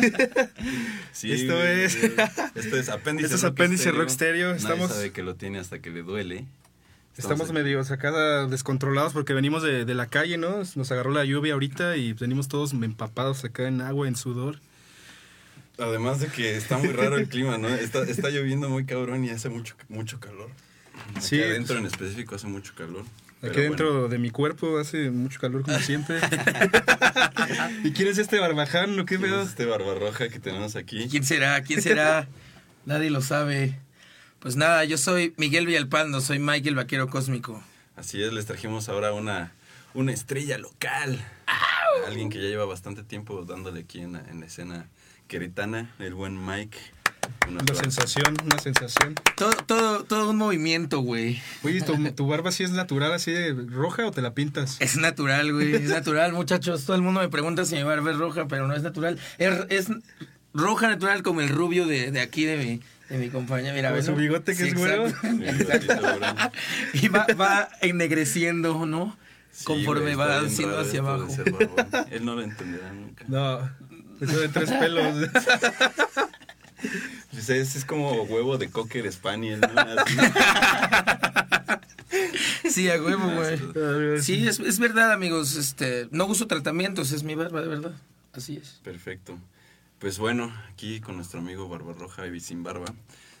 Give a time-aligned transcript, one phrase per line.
[1.12, 2.28] Sí, Esto güey, es- güey.
[2.54, 4.08] Esto es apéndice Esto es rock apéndice rock.
[4.52, 6.46] Nadie Estamos- sabe que lo tiene hasta que le duele.
[7.16, 10.62] Estamos medio acá descontrolados porque venimos de, de la calle, ¿no?
[10.74, 14.58] Nos agarró la lluvia ahorita y venimos todos empapados acá en agua, en sudor.
[15.78, 17.68] Además de que está muy raro el clima, ¿no?
[17.68, 20.50] Está, está lloviendo muy cabrón y hace mucho, mucho calor.
[21.16, 21.42] Aquí Sí.
[21.42, 23.04] adentro en específico hace mucho calor.
[23.42, 26.20] Aquí dentro bueno, de mi cuerpo hace mucho calor como siempre.
[27.84, 28.96] ¿Y quién es este barbaján?
[28.96, 31.08] ¿No qué ¿quién es este barbarroja que tenemos aquí?
[31.08, 31.62] ¿Quién será?
[31.62, 32.28] ¿Quién será?
[32.84, 33.78] Nadie lo sabe.
[34.40, 37.62] Pues nada, yo soy Miguel Villalpando, soy Michael Vaquero Cósmico.
[37.96, 39.52] Así es, les trajimos ahora una,
[39.94, 41.18] una estrella local.
[42.06, 44.88] Alguien que ya lleva bastante tiempo dándole aquí en la, en la escena
[45.28, 46.78] queretana, el buen Mike.
[47.46, 47.82] Un Una aplauso.
[47.82, 49.14] sensación, una sensación.
[49.36, 51.40] Todo, todo, todo un movimiento, güey.
[51.62, 54.76] Oye, ¿tu, tu barba sí es natural, así de roja o te la pintas?
[54.80, 55.74] Es natural, güey.
[55.74, 56.84] Es natural, muchachos.
[56.84, 59.18] Todo el mundo me pregunta si mi barba es roja, pero no es natural.
[59.38, 59.88] Es, es
[60.54, 63.74] roja natural como el rubio de, de aquí de mi, de mi compañera.
[63.74, 65.08] Mira, ¿ves, su bigote que es güero.
[65.08, 66.22] Sí, gordito, cabrón.
[66.94, 69.16] Y va, va ennegreciendo, ¿no?
[69.52, 71.26] Sí, Conforme güey, va haciendo hacia abajo.
[72.10, 73.24] Él no lo entenderá nunca.
[73.26, 73.58] No,
[74.20, 75.28] eso de tres pelos.
[77.30, 79.80] Pues ese es como huevo de cocker spaniel, ¿no?
[79.80, 80.16] Así.
[82.70, 84.22] Sí, a huevo, güey.
[84.22, 85.56] Sí, es, es verdad, amigos.
[85.56, 87.92] Este, no uso tratamientos, es mi barba, de verdad.
[88.32, 88.80] Así es.
[88.84, 89.38] Perfecto.
[89.98, 92.86] Pues bueno, aquí con nuestro amigo Barbarroja y Sin Barba,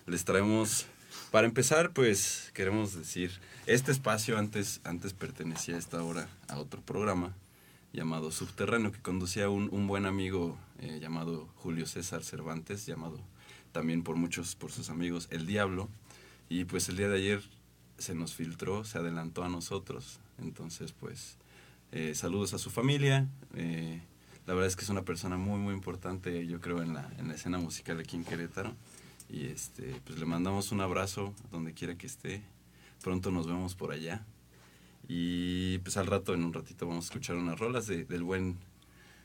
[0.06, 0.86] les traemos,
[1.30, 3.30] para empezar, pues queremos decir,
[3.66, 7.32] este espacio antes, antes pertenecía a esta hora a otro programa
[7.92, 13.20] llamado Subterráneo, que conducía un, un buen amigo eh, llamado Julio César Cervantes, llamado
[13.72, 15.88] también por muchos, por sus amigos, El Diablo.
[16.48, 17.42] Y pues el día de ayer
[17.98, 20.18] se nos filtró, se adelantó a nosotros.
[20.38, 21.36] Entonces, pues,
[21.92, 23.28] eh, saludos a su familia.
[23.54, 24.00] eh,
[24.46, 27.28] la verdad es que es una persona muy, muy importante, yo creo, en la, en
[27.28, 28.74] la escena musical aquí en Querétaro.
[29.28, 32.42] Y este, pues le mandamos un abrazo donde quiera que esté.
[33.00, 34.24] Pronto nos vemos por allá.
[35.06, 38.56] Y pues al rato, en un ratito, vamos a escuchar unas rolas de, del buen,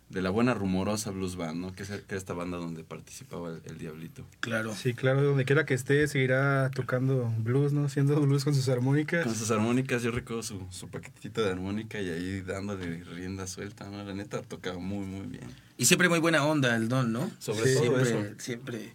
[0.10, 1.74] de la buena rumorosa blues band, ¿no?
[1.74, 4.24] Que es, que es esta banda donde participaba el, el Diablito.
[4.40, 4.76] Claro.
[4.76, 7.86] Sí, claro, donde quiera que esté, seguirá tocando blues, ¿no?
[7.86, 9.24] Haciendo blues con sus armónicas.
[9.26, 13.90] Con sus armónicas, yo recuerdo su, su paquetito de armónica y ahí dándole rienda suelta,
[13.90, 14.04] ¿no?
[14.04, 15.48] La neta tocaba muy, muy bien.
[15.78, 17.32] Y siempre muy buena onda el don, ¿no?
[17.40, 18.36] Sobre Sí, todo siempre, eso.
[18.40, 18.94] siempre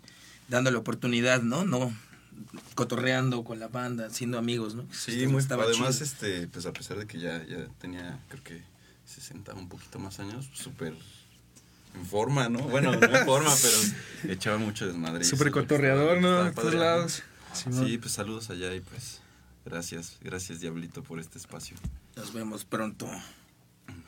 [0.49, 1.65] dándole oportunidad, ¿no?
[1.65, 1.93] No
[2.75, 4.85] cotorreando con la banda, siendo amigos, ¿no?
[4.93, 6.05] Sí, Esto muy estaba Además, chido.
[6.05, 8.63] este, pues a pesar de que ya, ya tenía, creo que
[9.11, 10.95] 60, un poquito más años, súper
[11.95, 12.61] en forma, ¿no?
[12.61, 15.25] Bueno, no en forma, pero echaba mucho desmadre.
[15.25, 16.45] Súper cotorreador, ¿no?
[16.45, 17.23] De todos lados.
[17.53, 19.21] Sí, pues saludos allá y pues
[19.65, 21.77] gracias, gracias Diablito por este espacio.
[22.17, 23.11] Nos vemos pronto.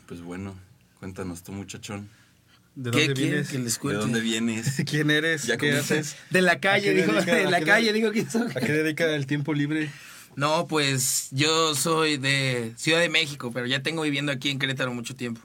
[0.06, 0.54] Pues bueno,
[1.00, 2.08] cuéntanos tú muchachón,
[2.74, 3.48] ¿De ¿Qué dónde quieren vienes?
[3.50, 4.82] que les ¿de dónde vienes?
[4.86, 5.44] ¿Quién eres?
[5.44, 5.98] ¿Ya ¿Qué comiste?
[5.98, 6.16] haces?
[6.30, 8.50] De la ¿A calle, qué dijo, de la qué calle, soy.
[8.54, 9.90] ¿A qué dedica el tiempo libre?
[10.36, 14.92] No, pues yo soy de Ciudad de México, pero ya tengo viviendo aquí en Querétaro
[14.94, 15.40] mucho tiempo.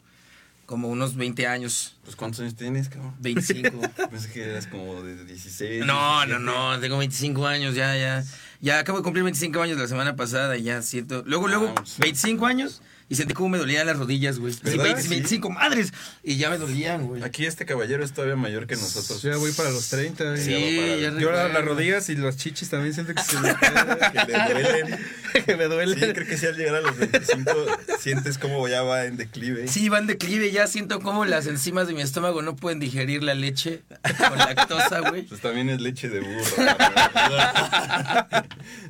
[0.66, 3.16] Como unos 20 años, Pues ¿cuántos años tienes, cabrón?
[3.20, 3.80] 25.
[4.12, 5.86] Pensé que eras como de 16.
[5.86, 6.44] No, no, 17.
[6.44, 8.24] no, tengo 25 años, ya, ya.
[8.60, 11.24] Ya acabo de cumplir 25 años la semana pasada y ya siento.
[11.26, 12.02] Luego, luego, Ah, sí.
[12.02, 14.54] 25 años y sentí como me dolían las rodillas, güey.
[14.54, 14.84] Así, ¿Verdad?
[14.84, 15.08] 20, Sí.
[15.10, 17.24] 25 madres y ya me dolían, güey.
[17.24, 19.22] Aquí este caballero es todavía mayor que nosotros.
[19.22, 20.38] Ya voy para los 30.
[20.38, 23.50] Sí, y- ya Yo las rodillas y los chichis también siento que se me,
[24.12, 25.00] que le duelen.
[25.46, 26.00] que me duelen.
[26.00, 27.52] Sí, creo que si al llegar a los 25
[28.00, 29.68] sientes como ya va en declive.
[29.68, 33.34] Sí, van declive, ya siento como las enzimas de mi estómago no pueden digerir la
[33.36, 33.82] leche
[34.18, 35.24] con lactosa, güey.
[35.24, 36.56] Pues también es leche de burro.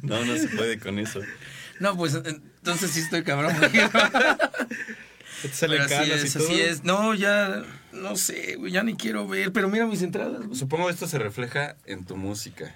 [0.01, 1.21] No, no se puede con eso.
[1.79, 3.55] No, pues entonces sí estoy cabrón.
[5.43, 5.65] así
[6.11, 6.47] es, y todo.
[6.47, 6.83] así es.
[6.83, 10.57] No, ya, no sé, güey, ya ni quiero ver, pero mira mis entradas, güey.
[10.57, 12.75] Supongo esto se refleja en tu música.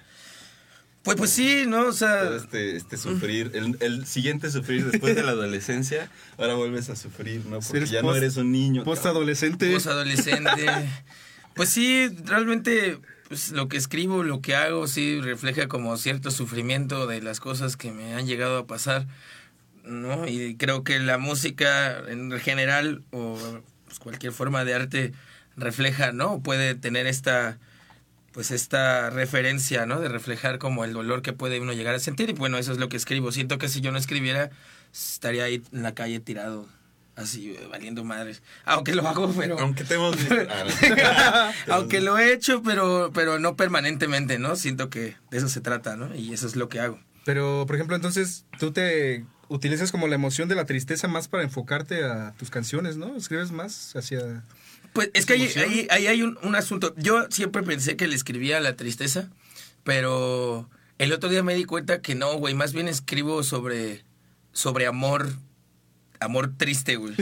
[1.02, 1.86] Pues, pues sí, ¿no?
[1.88, 6.08] O sea, este, este sufrir, el, el siguiente sufrir después de la adolescencia,
[6.38, 7.58] ahora vuelves a sufrir, ¿no?
[7.58, 8.84] Porque ya no eres un niño.
[8.84, 9.22] Post cabrón.
[9.22, 9.68] adolescente.
[9.68, 10.66] Pues adolescente.
[11.54, 13.00] Pues sí, realmente
[13.32, 17.78] pues, lo que escribo, lo que hago, sí refleja como cierto sufrimiento de las cosas
[17.78, 19.06] que me han llegado a pasar,
[19.84, 20.28] ¿no?
[20.28, 23.38] Y creo que la música en general o
[23.86, 25.12] pues, cualquier forma de arte
[25.56, 26.42] refleja, ¿no?
[26.42, 27.58] Puede tener esta
[28.32, 29.98] pues esta referencia, ¿no?
[29.98, 32.76] De reflejar como el dolor que puede uno llegar a sentir y bueno, eso es
[32.76, 33.32] lo que escribo.
[33.32, 34.50] Siento que si yo no escribiera
[34.92, 36.68] estaría ahí en la calle tirado
[37.16, 38.42] así valiendo madres.
[38.64, 40.34] Aunque lo hago, pero Aunque te hemos visto.
[40.50, 44.56] Ah, aunque lo he hecho, pero, pero no permanentemente, ¿no?
[44.56, 46.14] Siento que de eso se trata, ¿no?
[46.14, 46.98] Y eso es lo que hago.
[47.24, 51.42] Pero, por ejemplo, entonces, ¿tú te utilizas como la emoción de la tristeza más para
[51.42, 53.16] enfocarte a tus canciones, ¿no?
[53.16, 54.44] Escribes más hacia...
[54.92, 56.94] Pues es que ahí, ahí, ahí hay un, un asunto.
[56.96, 59.30] Yo siempre pensé que le escribía a la tristeza,
[59.84, 60.68] pero
[60.98, 62.54] el otro día me di cuenta que no, güey.
[62.54, 64.04] Más bien escribo sobre,
[64.52, 65.32] sobre amor,
[66.22, 67.14] amor triste, güey.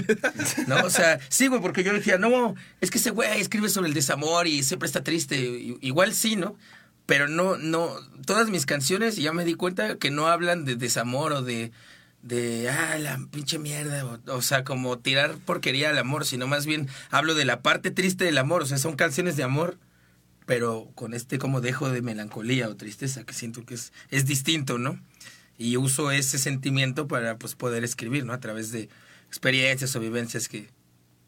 [0.67, 0.77] ¿No?
[0.85, 3.95] O sea, sí, güey, porque yo decía, no, es que ese güey escribe sobre el
[3.95, 5.37] desamor y siempre está triste.
[5.81, 6.57] Igual sí, ¿no?
[7.07, 7.91] Pero no, no,
[8.25, 11.73] todas mis canciones, ya me di cuenta que no hablan de desamor o de,
[12.23, 16.67] de, ah, la pinche mierda, o, o sea, como tirar porquería al amor, sino más
[16.67, 19.77] bien hablo de la parte triste del amor, o sea, son canciones de amor,
[20.47, 24.79] pero con este como dejo de melancolía o tristeza, que siento que es, es distinto,
[24.79, 25.01] ¿no?
[25.61, 28.33] Y uso ese sentimiento para, pues, poder escribir, ¿no?
[28.33, 28.89] A través de
[29.29, 30.71] experiencias o vivencias que,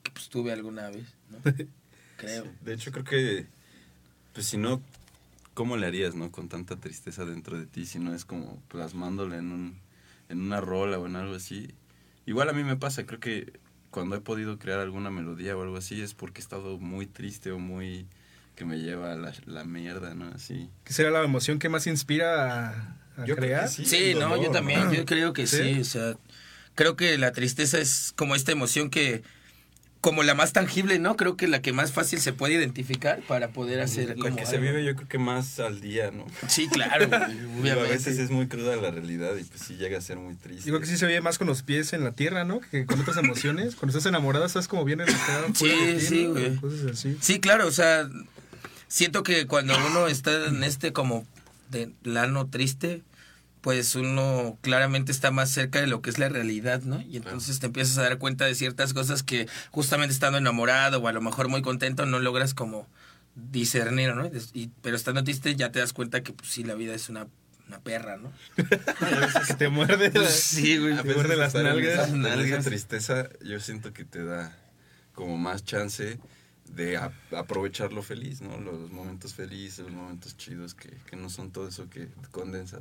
[0.03, 1.39] que pues, tuve alguna vez, ¿no?
[2.17, 2.47] Creo.
[2.63, 3.47] De hecho, creo que,
[4.33, 4.81] pues si no,
[5.53, 6.33] ¿cómo le harías, no?
[6.33, 9.79] Con tanta tristeza dentro de ti, si no es como plasmándole en, un,
[10.31, 11.69] en una rola o en algo así.
[12.25, 15.77] Igual a mí me pasa, creo que cuando he podido crear alguna melodía o algo
[15.77, 18.07] así es porque he estado muy triste o muy
[18.57, 20.29] que me lleva a la, la mierda, ¿no?
[20.29, 20.71] Así.
[20.85, 23.69] ¿Qué será la emoción que más inspira a, a Yo creo que crear?
[23.69, 23.85] sí.
[23.85, 24.93] Sí, el no, yo también, ¿no?
[24.93, 25.75] yo creo que sí.
[25.75, 25.81] ¿Sí?
[25.81, 26.15] o sea,
[26.75, 29.23] creo que la tristeza es como esta emoción que,
[30.01, 31.17] como la más tangible, ¿no?
[31.17, 34.47] Creo que la que más fácil se puede identificar para poder hacer La como que
[34.47, 36.27] se vive yo creo que más al día, ¿no?
[36.49, 37.71] Sí, claro, obviamente.
[37.71, 40.65] a veces es muy cruda la realidad y pues sí llega a ser muy triste.
[40.65, 42.61] Digo que sí se ve más con los pies en la tierra, ¿no?
[42.61, 43.75] Que con otras emociones.
[43.77, 45.47] Cuando estás enamorada estás como bien enamorada.
[45.55, 46.57] Sí, de sí, güey.
[46.57, 47.17] Cosas así.
[47.21, 48.09] Sí, claro, o sea,
[48.89, 51.25] siento que cuando uno está en este como
[51.73, 53.03] de plano triste,
[53.61, 57.01] pues uno claramente está más cerca de lo que es la realidad, ¿no?
[57.01, 61.09] Y entonces te empiezas a dar cuenta de ciertas cosas que justamente estando enamorado o
[61.09, 62.87] a lo mejor muy contento no logras como
[63.35, 64.27] discernir, ¿no?
[64.53, 67.27] Y- pero estando triste ya te das cuenta que pues sí, la vida es una,
[67.69, 68.33] una perra, ¿no?
[69.47, 70.07] Que te muerde.
[70.09, 70.95] la- Pues sí, güey.
[70.99, 72.11] A Te muerde las nalgas.
[72.13, 72.61] Nalgas.
[72.61, 74.57] esa tristeza yo siento que te da
[75.15, 76.19] como más chance
[76.75, 78.59] de a- aprovechar lo feliz, ¿no?
[78.59, 82.81] Los momentos felices, los momentos chidos que, que no son todo eso que condensas.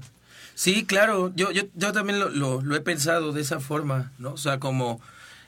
[0.56, 4.34] Sí, claro, yo, yo, yo también lo, lo, he pensado de esa forma, ¿no?
[4.34, 5.02] O sea, como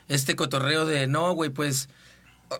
[0.08, 1.88] este cotorreo de, no, güey, pues...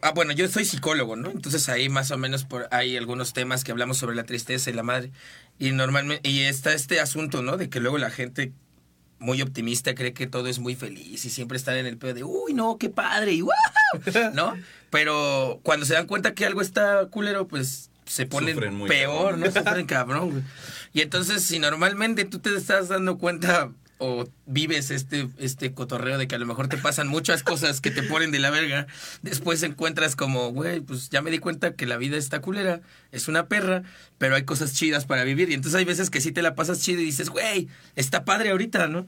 [0.01, 1.31] Ah, bueno, yo soy psicólogo, ¿no?
[1.31, 4.73] Entonces ahí más o menos por, hay algunos temas que hablamos sobre la tristeza y
[4.73, 5.13] la madre.
[5.59, 7.59] Y normalmente, y está este asunto, ¿no?
[7.59, 8.53] De que luego la gente
[9.19, 12.25] muy optimista cree que todo es muy feliz y siempre están en el pedo de,
[12.25, 13.53] uy, no, qué padre, y wow,
[14.35, 14.55] ¿no?
[14.91, 18.57] Pero cuando se dan cuenta que algo está culero, pues se ponen
[18.87, 19.41] peor, cabrón.
[19.41, 19.51] ¿no?
[19.51, 20.43] Sufren cabrón, güey.
[20.93, 26.29] Y entonces, si normalmente tú te estás dando cuenta o vives este, este cotorreo de
[26.29, 28.87] que a lo mejor te pasan muchas cosas que te ponen de la verga,
[29.23, 32.81] después encuentras como, güey, pues ya me di cuenta que la vida está culera,
[33.13, 33.83] es una perra,
[34.19, 35.51] pero hay cosas chidas para vivir.
[35.51, 38.51] Y entonces hay veces que sí te la pasas chido y dices, güey, está padre
[38.51, 39.07] ahorita, ¿no?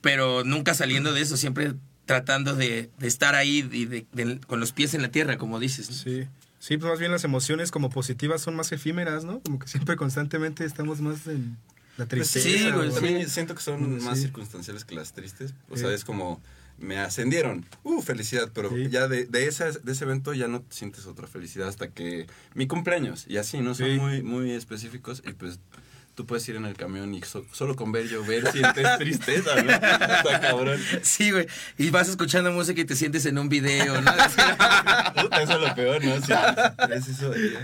[0.00, 1.74] Pero nunca saliendo de eso, siempre
[2.06, 5.58] tratando de, de estar ahí y de, de- con los pies en la tierra, como
[5.60, 5.88] dices.
[5.90, 5.96] ¿no?
[5.96, 6.28] Sí.
[6.58, 9.40] Sí, pues más bien las emociones como positivas son más efímeras, ¿no?
[9.40, 11.58] Como que siempre constantemente estamos más en
[11.98, 12.48] la Pues tristeza.
[12.48, 13.30] sí, güey, o- También sí.
[13.30, 14.06] siento que son Sí.
[14.06, 15.52] más circunstanciales que las tristes.
[15.68, 15.82] O Sí.
[15.82, 16.40] sea, es como
[16.78, 17.64] me ascendieron.
[17.84, 18.50] Uh, felicidad.
[18.52, 18.88] Pero Sí.
[18.90, 22.66] ya de, de, esa, de ese evento ya no sientes otra felicidad hasta que mi
[22.66, 23.26] cumpleaños.
[23.28, 23.74] Y así, ¿no?
[23.74, 23.96] Son Sí.
[24.00, 25.22] muy, muy específicos.
[25.24, 25.60] Y pues
[26.14, 29.70] tú puedes ir en el camión y so- solo con ver llover sientes tristeza, ¿no?
[29.72, 30.80] Está cabrón.
[31.02, 31.46] Sí, güey.
[31.78, 34.12] Y vas escuchando música y te sientes en un video, ¿no?
[35.20, 36.20] Puta, eso es lo peor, ¿no?
[36.20, 36.32] Sí,
[36.94, 37.58] es eso de,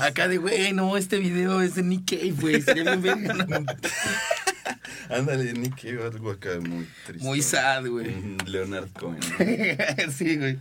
[0.00, 2.60] Acá de, güey, no, este video es de Nick Cave, güey.
[2.62, 3.66] Sería bien verga, ¿no?
[5.10, 7.24] Ándale, Nicky, algo acá muy triste.
[7.26, 8.14] Muy sad, güey.
[8.44, 9.18] Leonard Cohen.
[9.20, 10.12] ¿no?
[10.12, 10.58] sí, güey.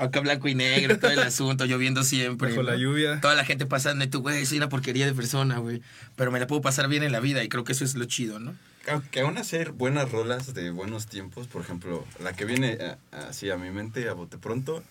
[0.00, 2.48] Acá blanco y negro, todo el asunto, lloviendo siempre.
[2.50, 2.78] Bajo la ¿no?
[2.78, 3.20] lluvia.
[3.20, 5.82] Toda la gente pasando y tú, güey, soy una porquería de persona, güey.
[6.16, 8.06] Pero me la puedo pasar bien en la vida y creo que eso es lo
[8.06, 8.54] chido, ¿no?
[8.88, 13.50] Aunque aún hacer buenas rolas de buenos tiempos, por ejemplo, la que viene eh, así
[13.50, 14.82] a mi mente a bote pronto,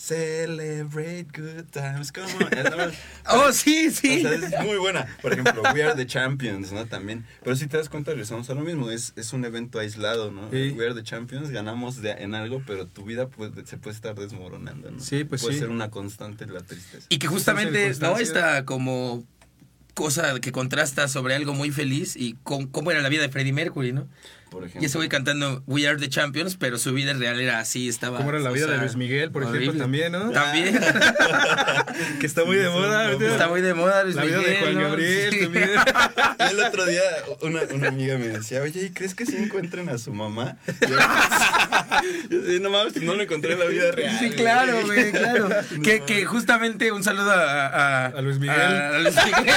[0.00, 2.92] Celebrate good times, come on.
[3.30, 4.24] Oh, sí, sí.
[4.24, 5.06] O sea, es muy buena.
[5.20, 6.86] Por ejemplo, We Are the Champions, ¿no?
[6.86, 7.26] También.
[7.44, 8.90] Pero si te das cuenta, regresamos a lo mismo.
[8.90, 10.50] Es, es un evento aislado, ¿no?
[10.50, 10.70] Sí.
[10.76, 14.14] We Are the Champions, ganamos de- en algo, pero tu vida puede- se puede estar
[14.14, 15.00] desmoronando, ¿no?
[15.00, 15.60] Sí, pues puede sí.
[15.60, 17.06] ser una constante la tristeza.
[17.10, 18.16] Y que justamente, ¿no?
[18.16, 19.22] Esta como
[19.92, 23.52] cosa que contrasta sobre algo muy feliz y con, cómo era la vida de Freddie
[23.52, 24.08] Mercury, ¿no?
[24.50, 24.82] Por ejemplo.
[24.82, 28.18] Y ese güey cantando We Are the Champions, pero su vida real era así, estaba.
[28.18, 29.80] ¿Cómo era la o vida de sea, Luis Miguel, por ejemplo, horrible.
[29.80, 30.30] también, no?
[30.30, 30.78] También.
[32.20, 33.06] que está muy de moda.
[33.06, 33.26] ahorita.
[33.32, 34.52] Está muy de moda Luis La vida Miguel.
[34.54, 34.80] de Juan ¿no?
[34.82, 35.40] Gabriel Sí.
[35.40, 35.70] también.
[36.38, 37.00] Y el otro día
[37.42, 40.56] una, una amiga me decía, oye, ¿y crees que sí encuentren a su mamá?
[40.80, 40.88] Yo,
[42.30, 44.16] yo decía, no mames, no lo encontré en la vida real.
[44.18, 45.48] Sí, claro, güey, claro.
[45.82, 48.56] que, que justamente un saludo a, a, A Luis Miguel.
[48.60, 49.54] A, a Luis Miguel.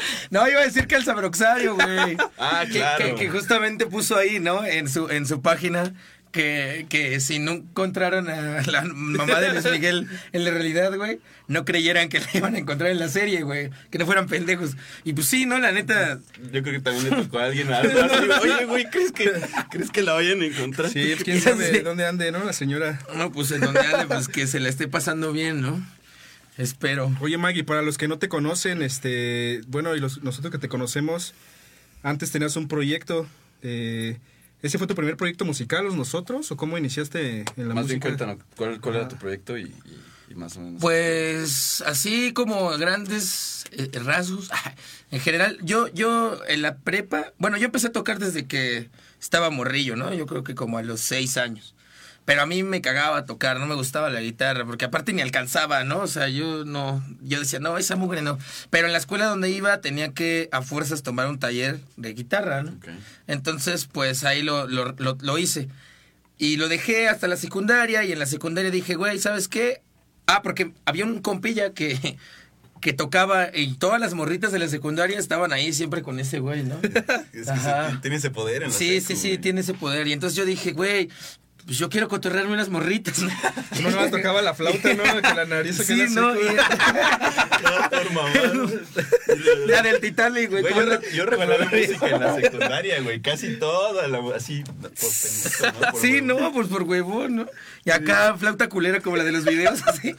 [0.30, 2.16] No, iba a decir que el Sabroxario, güey.
[2.38, 3.04] Ah, Que- claro.
[3.04, 4.64] Que, que justamente puso ahí, ¿no?
[4.64, 5.92] En su, en su página
[6.32, 11.18] que, que si no encontraron a la mamá de Luis Miguel en la realidad, güey,
[11.48, 13.70] no creyeran que la iban a encontrar en la serie, güey.
[13.90, 14.76] Que no fueran pendejos.
[15.02, 15.58] Y pues sí, ¿no?
[15.58, 16.20] La neta.
[16.52, 18.28] Yo creo que también le tocó a alguien algo así.
[18.42, 19.32] Oye, güey, ¿crees que,
[19.70, 20.88] ¿crees que la vayan a encontrar?
[20.88, 22.44] Sí, pues, quién sabe dónde ande, ¿no?
[22.44, 23.00] La señora.
[23.16, 25.84] No, pues en donde ande, pues que se la esté pasando bien, ¿no?
[26.60, 27.10] Espero.
[27.20, 30.68] Oye, Maggie, para los que no te conocen, este, bueno, y los- nosotros que te
[30.68, 31.32] conocemos,
[32.02, 33.26] antes tenías un proyecto.
[33.62, 34.18] eh,
[34.62, 36.50] ¿Ese fue tu primer proyecto musical, los nosotros?
[36.52, 38.00] ¿O cómo iniciaste en la Más bien música?
[38.08, 40.00] cuéntanos, ¿cuál, cuál era tu proyecto y, y-
[40.32, 40.80] y más o menos?
[40.82, 44.50] Pues así como grandes eh, rasgos.
[45.12, 48.90] En general, yo, yo en la prepa, bueno, yo empecé a tocar desde que
[49.20, 50.12] estaba morrillo, ¿no?
[50.14, 51.74] Yo creo que como a los seis años.
[52.30, 55.82] Pero a mí me cagaba tocar, no me gustaba la guitarra, porque aparte ni alcanzaba,
[55.82, 55.98] ¿no?
[55.98, 58.38] O sea, yo no, yo decía, no, esa mugre no.
[58.70, 62.62] Pero en la escuela donde iba tenía que a fuerzas tomar un taller de guitarra,
[62.62, 62.78] ¿no?
[63.26, 65.66] Entonces, pues ahí lo, lo, lo, lo hice.
[66.38, 69.82] Y lo dejé hasta la secundaria y en la secundaria dije, güey, ¿sabes qué?
[70.26, 72.16] Ah, porque había un compilla que,
[72.80, 76.62] que tocaba y todas las morritas de la secundaria estaban ahí siempre con ese güey,
[76.62, 76.76] ¿no?
[77.32, 77.90] Es que Ajá.
[77.90, 79.38] se- tiene ese poder en la Sí, secu, sí, sí, güey.
[79.40, 80.06] tiene ese poder.
[80.06, 81.08] Y entonces yo dije, güey,
[81.66, 83.18] pues yo quiero cotorrearme unas morritas.
[83.20, 83.30] ¿no?
[83.78, 85.02] Uno nomás tocaba la flauta, ¿no?
[85.04, 86.32] Que la nariz se Sí, ¿no?
[87.90, 88.30] por mamá.
[89.64, 90.62] Y la del Titanic, güey.
[90.62, 93.20] Güey, yo, la- re- yo recuerdo música en la secundaria, güey.
[93.20, 94.62] Casi toda la así.
[94.64, 95.92] Por pendejo, ¿no?
[95.92, 97.46] Por Sí, no, pues por huevón, ¿no?
[97.84, 100.14] Y acá flauta culera como la de los videos, así,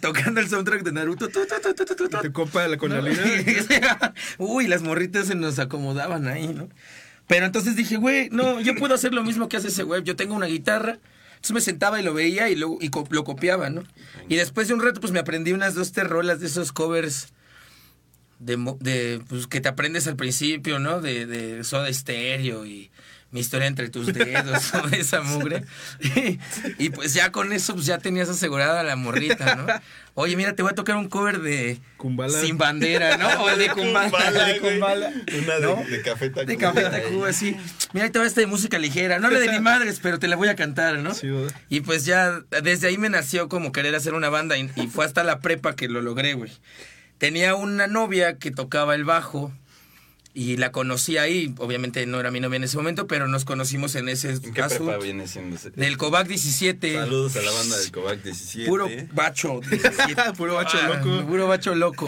[0.00, 1.28] tocando el soundtrack de Naruto.
[1.28, 4.14] tu, tu, tu, tu, compa con la lira.
[4.38, 6.68] Uy, las morritas se nos acomodaban ahí, ¿no?
[7.26, 10.02] Pero entonces dije, güey, no, yo puedo hacer lo mismo que hace ese güey.
[10.02, 10.98] Yo tengo una guitarra.
[11.36, 13.84] Entonces me sentaba y lo veía y, luego, y co- lo copiaba, ¿no?
[14.28, 17.28] Y después de un rato, pues me aprendí unas dos tres rolas de esos covers
[18.38, 21.00] de, de pues, que te aprendes al principio, ¿no?
[21.00, 22.90] De, de Soda Stereo y
[23.34, 25.64] Mi historia entre tus dedos, esa mugre.
[25.98, 26.38] Y,
[26.78, 29.66] y pues ya con eso, pues ya tenías asegurada la morrita, ¿no?
[30.14, 32.40] Oye, mira, te voy a tocar un cover de Kumbala.
[32.40, 33.42] Sin Bandera, ¿no?
[33.42, 34.08] O de Kumbala.
[34.08, 34.60] Kumbala, de.
[34.60, 35.12] Kumbala.
[35.36, 35.82] Una de, ¿no?
[35.82, 36.44] de Café Tacuba.
[36.44, 37.56] De Café Tacuba, sí.
[37.92, 39.18] Mira, ahí te va esta de música ligera.
[39.18, 41.12] No le de ni madres, pero te la voy a cantar, ¿no?
[41.12, 41.52] Sí, ¿verdad?
[41.68, 45.04] Y pues ya, desde ahí me nació como querer hacer una banda y, y fue
[45.04, 46.52] hasta la prepa que lo logré, güey.
[47.18, 49.52] Tenía una novia que tocaba el bajo
[50.34, 51.54] y la conocí ahí.
[51.58, 54.62] Obviamente no era mi novia en ese momento, pero nos conocimos en ese ¿En qué
[54.64, 55.70] prepa viene siendo ese?
[55.70, 56.94] Del Covac 17.
[56.94, 58.68] Saludos a la banda del Covac 17.
[58.68, 59.60] Puro bacho.
[59.70, 60.32] 17.
[60.36, 61.26] Puro bacho Ah, loco.
[61.26, 62.06] Puro bacho loco.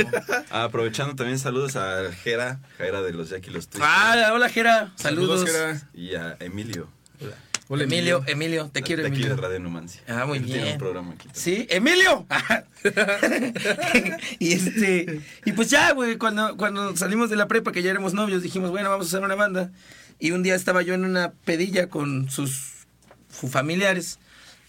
[0.51, 3.85] Ah, aprovechando también saludos a Jera, Jera de los Jackie los Twisters.
[3.89, 4.93] Ah, hola Jera.
[4.97, 5.45] Saludos.
[5.49, 5.81] Jera.
[5.95, 6.89] Y a Emilio.
[7.21, 7.37] Hola.
[7.69, 9.43] Hola, Emilio, Emilio, te quiero de aquí de Emilio.
[9.43, 10.01] Radio Numancia.
[10.07, 10.57] Ah, muy Él bien.
[10.59, 11.29] Tiene un programa aquí.
[11.29, 11.43] también.
[11.43, 12.27] Sí, Emilio.
[14.39, 18.15] y este, y pues ya, güey, cuando, cuando salimos de la prepa, que ya éramos
[18.15, 19.73] novios, dijimos, bueno, vamos a hacer una banda.
[20.19, 22.87] Y un día estaba yo en una pedilla con sus
[23.29, 24.19] fu- familiares.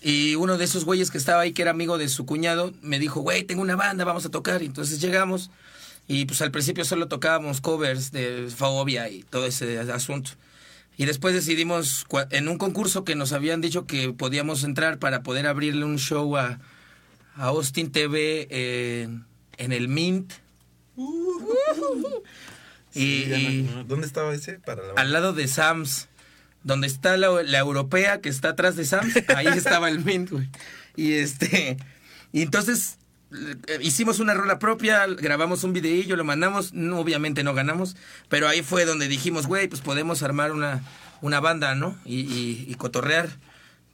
[0.01, 2.98] Y uno de esos güeyes que estaba ahí, que era amigo de su cuñado, me
[3.00, 4.63] dijo, güey, tengo una banda, vamos a tocar.
[4.63, 5.51] Y entonces llegamos.
[6.08, 10.32] Y pues al principio solo tocábamos covers de Fobia y todo ese asunto.
[10.98, 15.46] Y después decidimos, en un concurso que nos habían dicho que podíamos entrar para poder
[15.46, 16.60] abrirle un show a,
[17.36, 19.25] a Austin TV en,
[19.58, 20.34] en el Mint.
[22.96, 23.04] ya
[23.39, 23.84] y no.
[23.84, 24.54] ¿Dónde estaba ese?
[24.54, 26.10] Para la al lado de Sam's,
[26.63, 30.50] donde está la, la europea que está atrás de Sam's, ahí estaba el Mint, güey.
[30.96, 31.77] Y este,
[32.34, 32.97] y entonces
[33.81, 37.96] hicimos una rola propia, grabamos un videillo, lo mandamos, no, obviamente no ganamos,
[38.29, 40.81] pero ahí fue donde dijimos, güey, pues podemos armar una,
[41.22, 41.98] una banda, ¿no?
[42.05, 43.29] Y, y- y cotorrear.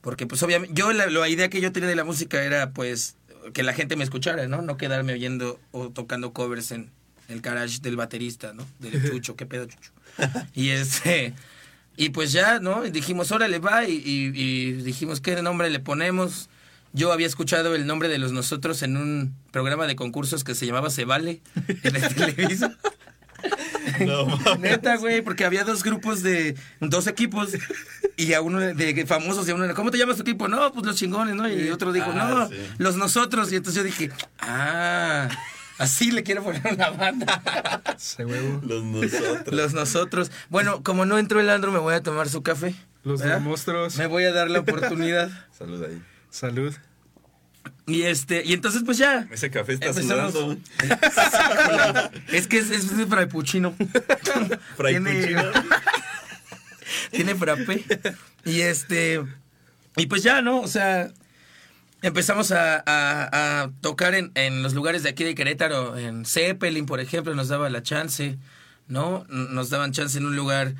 [0.01, 3.15] Porque pues obviamente, yo la, la idea que yo tenía de la música era pues
[3.53, 4.61] que la gente me escuchara, ¿no?
[4.61, 6.91] No quedarme oyendo o tocando covers en
[7.29, 8.67] el garage del baterista, ¿no?
[8.79, 9.91] Del Chucho, qué pedo Chucho.
[10.53, 11.33] Y este,
[11.95, 12.83] y pues ya, ¿no?
[12.83, 16.49] Dijimos, órale, va, y, y- y dijimos, ¿qué nombre le ponemos?
[16.93, 20.65] Yo había escuchado el nombre de los nosotros en un programa de concursos que se
[20.67, 21.41] llamaba Se Vale,
[21.83, 22.77] en el Televisa.
[24.05, 24.59] No, mames.
[24.59, 27.49] Neta, güey, porque había dos grupos de dos equipos
[28.15, 30.47] y a uno de, de famosos y a uno era, ¿cómo te llamas tu equipo?
[30.47, 31.49] No, pues los chingones, ¿no?
[31.51, 32.55] Y otro dijo, Ah, no, sí.
[32.77, 33.51] los nosotros.
[33.51, 35.27] Y entonces yo dije, ah,
[35.79, 37.81] así le quiero poner una banda.
[37.97, 38.61] Ese huevo.
[38.63, 39.53] Los nosotros.
[39.53, 40.31] los nosotros.
[40.49, 42.75] Bueno, como no entró el Andro, me voy a tomar su café.
[43.03, 43.97] Los monstruos.
[43.97, 45.29] Me voy a dar la oportunidad.
[45.57, 46.01] Salud ahí.
[46.33, 46.73] Salud.
[47.85, 49.27] Y este, y entonces pues ya.
[49.29, 50.33] Ese café está Empezamos.
[50.33, 50.57] sudando.
[52.31, 53.75] Es que es, es de fraipuchino.
[54.77, 55.43] Fraipuchino.
[57.11, 57.85] tiene frappé.
[58.45, 59.23] Y este.
[59.95, 60.59] Y pues ya, ¿no?
[60.61, 61.11] O sea.
[62.01, 66.85] empezamos a, a- a tocar en, en los lugares de aquí de Querétaro, en Zeppelin,
[66.87, 68.37] por ejemplo, nos daba la chance,
[68.87, 69.25] ¿no?
[69.29, 70.73] Nos daban chance en un lugar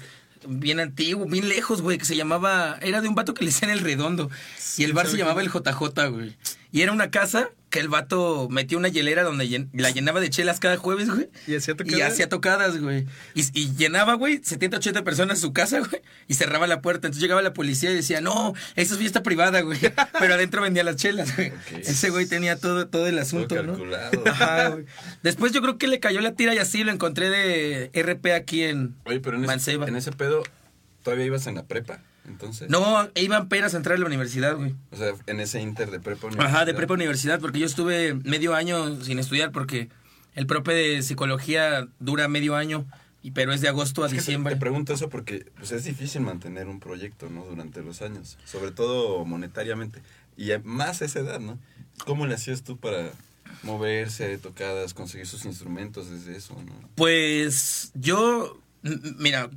[0.47, 3.71] bien antiguo, bien lejos, güey, que se llamaba, era de un vato que le decían
[3.71, 4.29] el redondo,
[4.77, 6.35] y el bar se llamaba el JJ, güey.
[6.71, 10.30] Y era una casa que el vato metió una hielera donde llen- la llenaba de
[10.30, 11.27] chelas cada jueves, güey.
[11.48, 12.13] ¿Y hacía Y tocadas?
[12.13, 13.08] hacía tocadas, güey.
[13.34, 16.03] Y, y llenaba, güey, 70, 80 personas su casa, güey.
[16.27, 17.08] Y cerraba la puerta.
[17.08, 19.80] Entonces llegaba la policía y decía, no, esa es fiesta privada, güey.
[20.20, 21.51] Pero adentro vendía las chelas, güey.
[21.82, 23.74] Ese güey tenía todo, todo el Todo asunto, ¿no?
[23.74, 24.24] calculado.
[24.27, 24.86] Ajá, güey.
[25.24, 28.62] Después yo creo que le cayó la tira y así lo encontré de RP aquí
[28.65, 29.88] en Oye, pero en ese, Manceba.
[29.88, 30.44] en ese pedo,
[31.01, 32.01] ¿todavía ibas en la prepa?
[32.27, 32.70] Entonces.
[32.70, 34.75] No, iban apenas a entrar a la universidad, güey.
[34.92, 36.75] O sea, en ese inter de prepa Ajá, de universidad.
[36.75, 39.89] prepa universidad, porque yo estuve medio año sin estudiar porque
[40.36, 42.86] el prope de psicología dura medio año,
[43.22, 44.53] y pero es de agosto a Es que te- diciembre.
[44.56, 47.46] Te, pregunto eso porque pues, es difícil mantener un proyecto, ¿no?
[47.46, 50.01] Durante los años, sobre todo monetariamente.
[50.36, 51.60] Y más a esa edad, ¿no?
[52.06, 53.12] ¿Cómo le hacías tú para
[53.62, 56.74] moverse, tocadas, conseguir sus instrumentos desde eso, ¿no?
[56.96, 58.60] Pues yo,
[59.20, 59.50] mira,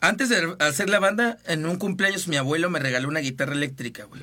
[0.00, 4.04] antes de hacer la banda, en un cumpleaños mi abuelo me regaló una guitarra eléctrica,
[4.04, 4.22] güey.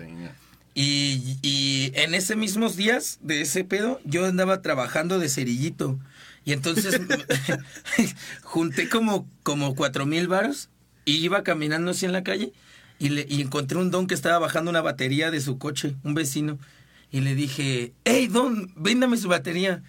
[0.76, 6.00] Y, y en ese mismos días de ese pedo, yo andaba trabajando de cerillito.
[6.46, 7.00] Y entonces
[8.44, 10.70] junté como, como cuatro mil varos
[11.06, 12.54] y iba caminando así en la calle
[13.00, 16.14] y, le, y encontré un don que estaba bajando una batería de su coche, un
[16.14, 16.58] vecino.
[17.12, 19.84] Y le dije, hey, don, véndame su batería.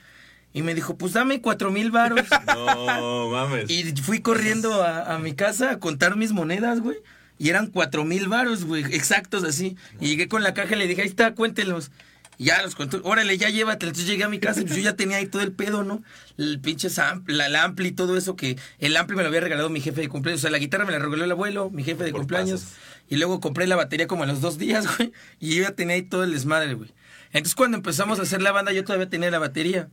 [0.55, 2.21] Y me dijo, pues dame cuatro mil varos.
[2.47, 3.69] No, mames.
[3.69, 6.97] Y fui corriendo a, a mi casa a contar mis monedas, güey.
[7.39, 9.77] Y eran cuatro mil varos, güey, exactos así.
[10.01, 11.91] Y llegué con la caja y le dije, ahí está, cuéntelos.
[12.39, 13.91] Y ya los contó, órale, ya llévatelo.
[13.91, 16.03] Entonces llegué a mi casa y pues yo ya tenía ahí todo el pedo, ¿no?
[16.39, 19.41] El pinche sam- la, el ampli y todo eso que el ampli me lo había
[19.41, 20.41] regalado mi jefe de cumpleaños.
[20.41, 22.61] O sea, la guitarra me la regaló el abuelo, mi jefe de Por cumpleaños.
[22.63, 22.77] pasos.
[23.09, 25.13] Y luego compré la batería como a los dos días, güey.
[25.41, 26.91] Y yo ya tenía ahí todo el desmadre, güey.
[27.35, 29.89] Entonces cuando empezamos a hacer la banda yo todavía tenía la batería.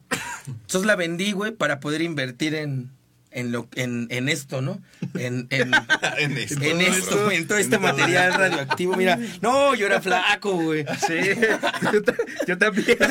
[0.47, 2.91] Entonces la vendí, güey, para poder invertir en,
[3.31, 4.79] en, lo, en, en esto, ¿no?
[5.15, 5.71] En, en,
[6.19, 6.63] en esto.
[6.63, 7.31] en esto, bro.
[7.31, 8.95] en todo este En material radioactivo.
[8.95, 10.85] Mira, no, yo era flaco, güey.
[11.05, 11.15] Sí,
[11.93, 12.15] yo, ta-
[12.47, 12.97] yo también.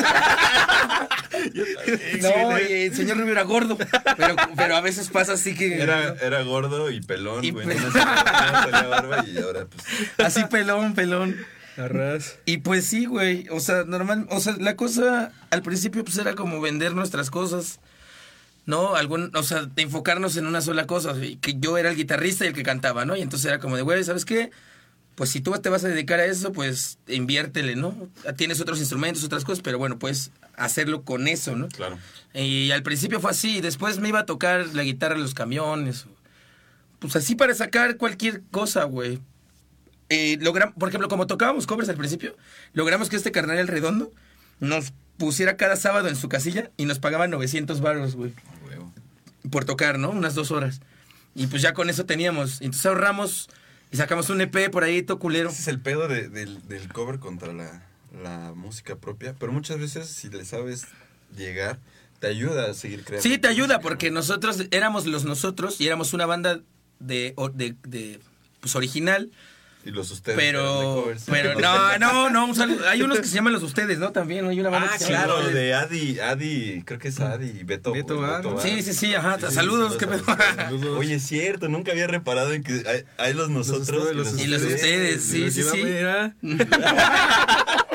[2.21, 3.77] No, y el señor Rubio era gordo.
[4.17, 5.81] Pero, pero a veces pasa así que.
[5.81, 7.67] Era, era gordo y pelón, Y güey.
[7.67, 9.83] pe- No salía barba y ahora pues...
[10.19, 11.35] Así pelón, pelón.
[11.77, 12.37] Arras.
[12.45, 13.47] Y pues sí, güey.
[13.49, 14.27] O sea, normal.
[14.29, 17.79] O sea, la cosa al principio pues era como vender nuestras cosas.
[18.65, 18.95] ¿No?
[18.95, 21.15] Algún, o sea, de enfocarnos en una sola cosa.
[21.23, 23.15] y que yo era el guitarrista y el que cantaba, ¿no?
[23.15, 24.51] Y entonces era como de, güey, ¿sabes qué?
[25.15, 27.95] Pues si tú te vas a dedicar a eso, pues inviértele, ¿no?
[28.37, 31.67] Tienes otros instrumentos, otras cosas, pero bueno, puedes hacerlo con eso, ¿no?
[31.69, 31.97] Claro.
[32.33, 35.33] Y al principio fue así, y después me iba a tocar la guitarra en los
[35.33, 36.05] camiones.
[36.99, 39.19] Pues así para sacar cualquier cosa, güey.
[40.13, 42.35] Eh, logram- por ejemplo, como tocábamos covers al principio,
[42.73, 44.11] logramos que este carnal el redondo
[44.59, 48.33] nos pusiera cada sábado en su casilla y nos pagaban 900 baros, güey,
[49.49, 50.09] por tocar, ¿no?
[50.11, 50.81] Unas dos horas.
[51.33, 52.61] Y pues ya con eso teníamos.
[52.61, 53.49] Entonces ahorramos
[53.91, 55.49] y sacamos un EP por ahí, todo culero.
[55.49, 57.83] Ese es el pedo de- del, del cover contra la,
[58.21, 59.33] la música propia.
[59.39, 60.85] Pero muchas veces, si le sabes
[61.35, 61.79] llegar,
[62.19, 63.23] te ayuda a seguir creando.
[63.23, 64.15] Sí, te ayuda porque ¿no?
[64.19, 66.59] nosotros éramos los nosotros y éramos una banda
[66.99, 68.19] de, de, de,
[68.59, 69.31] pues original,
[69.83, 70.37] Y los ustedes.
[70.37, 71.23] pero covers.
[71.29, 72.87] pero no, no, no, un saludo.
[72.87, 74.11] hay unos que se llaman los ustedes, ¿no?
[74.11, 75.53] También hay una banda Ah, que se llama Ustedes.
[75.55, 77.91] de Adi, Adi, creo que es Adi y Beto.
[77.91, 78.55] Beto Bar, ¿no?
[78.55, 78.63] Bar.
[78.63, 80.55] Sí, sí, sí, ajá, Sí, saludos, sí, qué saludos ustedes.
[80.55, 80.99] Saludos.
[80.99, 84.47] Oye, es cierto, nunca había reparado en que hay, hay los nosotros ustedes, los Y
[84.47, 85.83] los ustedes, sí, sí, sí.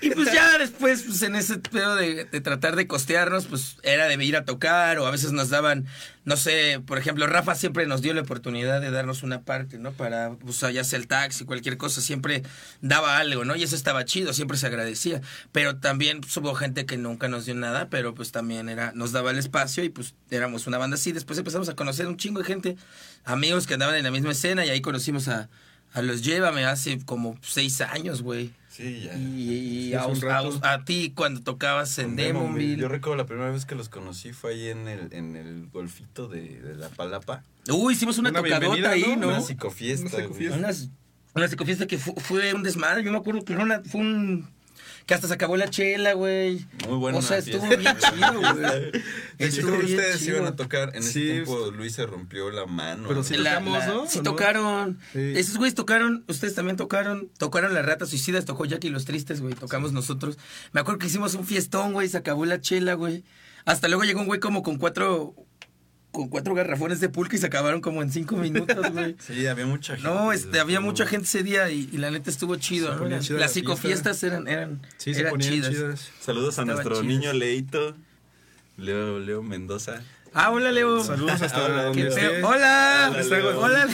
[0.00, 4.06] Y pues ya después, pues en ese pedo de, de tratar de costearnos, pues era
[4.06, 5.86] de ir a tocar o a veces nos daban,
[6.24, 9.92] no sé, por ejemplo, Rafa siempre nos dio la oportunidad de darnos una parte, ¿no?
[9.92, 12.42] Para, pues ya sea el taxi, cualquier cosa, siempre
[12.80, 13.56] daba algo, ¿no?
[13.56, 15.20] Y eso estaba chido, siempre se agradecía.
[15.52, 19.12] Pero también pues, hubo gente que nunca nos dio nada, pero pues también era, nos
[19.12, 21.12] daba el espacio y pues éramos una banda así.
[21.12, 22.76] Después empezamos a conocer un chingo de gente,
[23.24, 25.48] amigos que andaban en la misma escena y ahí conocimos a,
[25.92, 28.50] a los Llévame hace como seis años, güey.
[28.74, 29.16] Sí, ya.
[29.16, 32.76] Y, y a, a a ti cuando tocabas en Demonville.
[32.76, 36.26] Yo recuerdo la primera vez que los conocí fue ahí en el, en el golfito
[36.26, 37.44] de, de la Palapa.
[37.70, 39.16] Uy, hicimos una, Una tocadota ahí, ¿no?
[39.16, 39.28] ¿no?
[39.28, 40.08] Una psicofiesta.
[40.08, 40.58] Una psicofiesta.
[40.58, 40.88] Unas,
[41.36, 43.04] una psicofiesta que fu- fue un desmadre.
[43.04, 44.48] Yo me acuerdo que fue un.
[45.06, 46.64] Que hasta se acabó la chela, güey.
[46.88, 47.62] Muy buena O sea, fiesta.
[47.66, 49.02] estuvo bien chido, güey.
[49.38, 50.36] Estuvo bien ustedes chido.
[50.38, 50.90] iban a tocar.
[50.94, 53.08] En ese tiempo Luis se rompió la mano.
[53.08, 54.06] Pero La- tocamos, la- ¿no?
[54.08, 54.98] Sí tocaron.
[55.12, 55.34] Sí.
[55.36, 57.28] Esos güeyes tocaron, ustedes también tocaron.
[57.38, 59.54] Tocaron Las Ratas Suicidas, tocó Jackie y los Tristes, güey.
[59.54, 60.38] Tocamos nosotros.
[60.72, 62.08] Me acuerdo que hicimos un fiestón, güey.
[62.08, 63.24] Se acabó la chela, güey.
[63.66, 65.34] Hasta luego llegó un güey como con cuatro
[66.14, 69.16] con cuatro garrafones de pulque y se acabaron como en cinco minutos, güey.
[69.18, 70.08] Sí, había mucha gente.
[70.08, 72.88] No, este, había Estuvo- mucha gente ese día y, y la neta estuvo chido.
[72.88, 73.48] Las, la fiesta.
[73.48, 75.70] psicofiestas eran, eran, Sí, se eran chidas.
[75.70, 76.10] chidas.
[76.20, 77.04] Saludos a nuestro chidas.
[77.06, 77.94] niño Leito,
[78.78, 80.00] Leo, Leo Mendoza.
[80.36, 81.04] Ah, hola, Leo.
[81.04, 82.42] Saludos hasta Hola, donde esté.
[82.42, 83.12] Hola.
[83.14, 83.60] Hola, Leo.
[83.60, 83.86] Hola.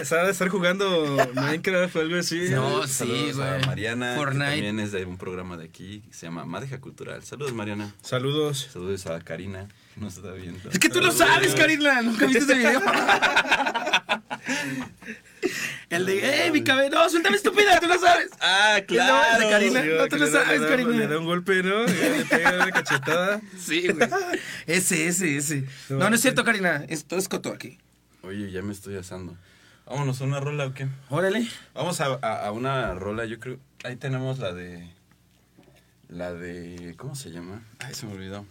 [0.00, 2.48] Estaba de estar jugando Minecraft o algo así.
[2.50, 3.66] No, sí, Saludos a güey.
[3.66, 4.44] Mariana, Fortnite.
[4.46, 7.22] que también es de un programa de aquí que se llama Madeja Cultural.
[7.22, 7.94] Saludos, Mariana.
[8.02, 8.68] Saludos.
[8.72, 9.68] Saludos a Karina,
[10.00, 10.68] nos está viendo.
[10.70, 12.02] Es que tú lo sabes, Karina.
[12.02, 12.82] Nunca viste ese video.
[15.90, 16.90] El de, ¡eh, mi cabello!
[16.90, 18.30] No, suéltame estúpida, tú lo sabes.
[18.40, 19.38] Ah, claro.
[19.44, 19.82] de Karina.
[19.84, 20.90] No que lo sabes, da- Karina.
[20.90, 21.84] Le da un golpe, ¿no?
[21.84, 23.40] Le pega una cachetada.
[23.58, 24.08] Sí, güey.
[24.66, 25.64] Ese, ese, ese.
[25.88, 26.84] No, no es cierto, Karina.
[26.88, 27.78] Esto es coto aquí.
[28.22, 29.36] Oye, ya me estoy asando.
[29.86, 30.88] Vámonos a una rola o qué?
[31.10, 31.46] Órale.
[31.74, 33.58] Vamos a, a- a una rola, yo creo.
[33.84, 34.88] Ahí tenemos la de.
[36.08, 36.94] La de.
[36.96, 37.62] ¿Cómo se llama?
[37.80, 38.46] Ay, se me olvidó.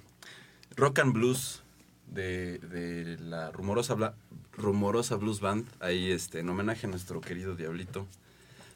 [0.75, 1.61] Rock and Blues
[2.07, 4.13] de, de la rumorosa, Bla-
[4.53, 5.65] rumorosa Blues Band.
[5.79, 8.07] Ahí este, en homenaje a nuestro querido Diablito.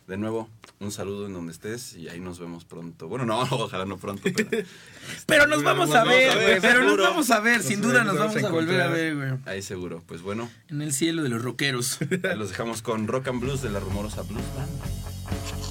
[0.08, 0.48] De nuevo,
[0.80, 3.10] un saludo en donde estés y ahí nos vemos pronto.
[3.10, 4.66] Bueno, no, ojalá no pronto, pero
[5.28, 6.62] Pero nos vamos a ver, güey.
[6.62, 7.62] Pero nos vamos a ver.
[7.62, 9.32] Sin duda nos vamos a volver a ver, güey.
[9.46, 10.02] ahí seguro.
[10.08, 12.00] Pues bueno, En el cielo de los rockeros.
[12.02, 15.67] ahí los dejamos con Rock and Blues de la rumorosa Blues Band.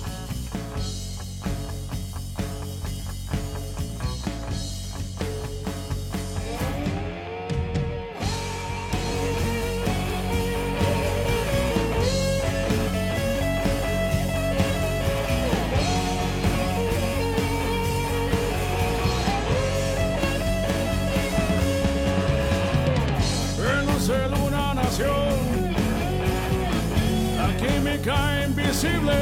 [28.05, 29.15] Invisible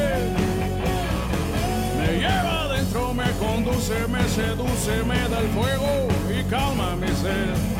[1.96, 7.73] me lleva adentro, me conduce, me seduce, me da el fuego y calma mi ser.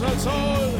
[0.00, 0.77] Rodillas al sol,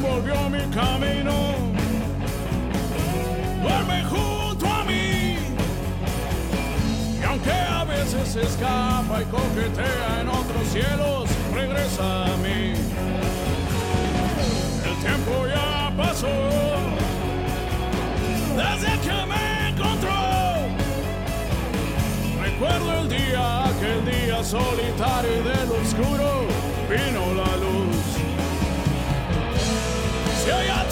[0.00, 1.32] envolvió mi camino.
[3.62, 5.36] Duerme junto a mí.
[7.20, 12.72] Y aunque a veces escapa y coquetea en otros cielos, regresa a mí.
[14.88, 16.34] El tiempo ya pasó.
[18.56, 20.20] Desde que me encontró.
[22.42, 26.46] Recuerdo el día, aquel día solitario y del oscuro,
[26.88, 27.59] vino la
[30.50, 30.89] Ilya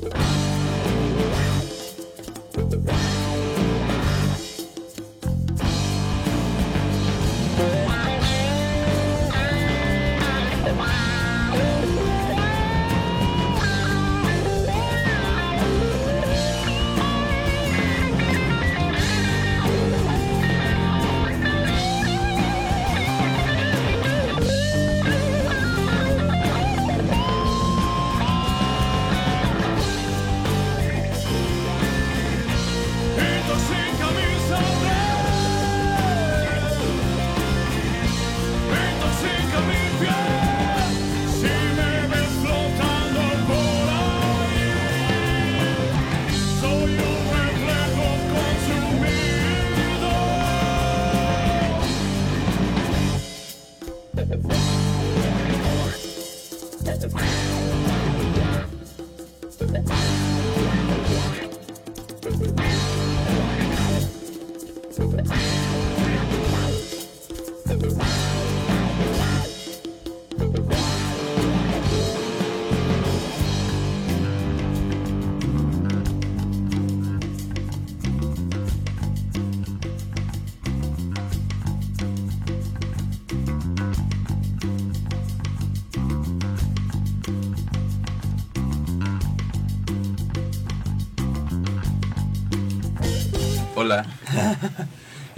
[0.00, 0.47] Bye.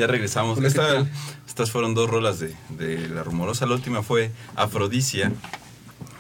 [0.01, 0.59] Ya regresamos.
[1.47, 3.67] Estas fueron dos rolas de, de La Rumorosa.
[3.67, 5.31] La última fue Afrodisia.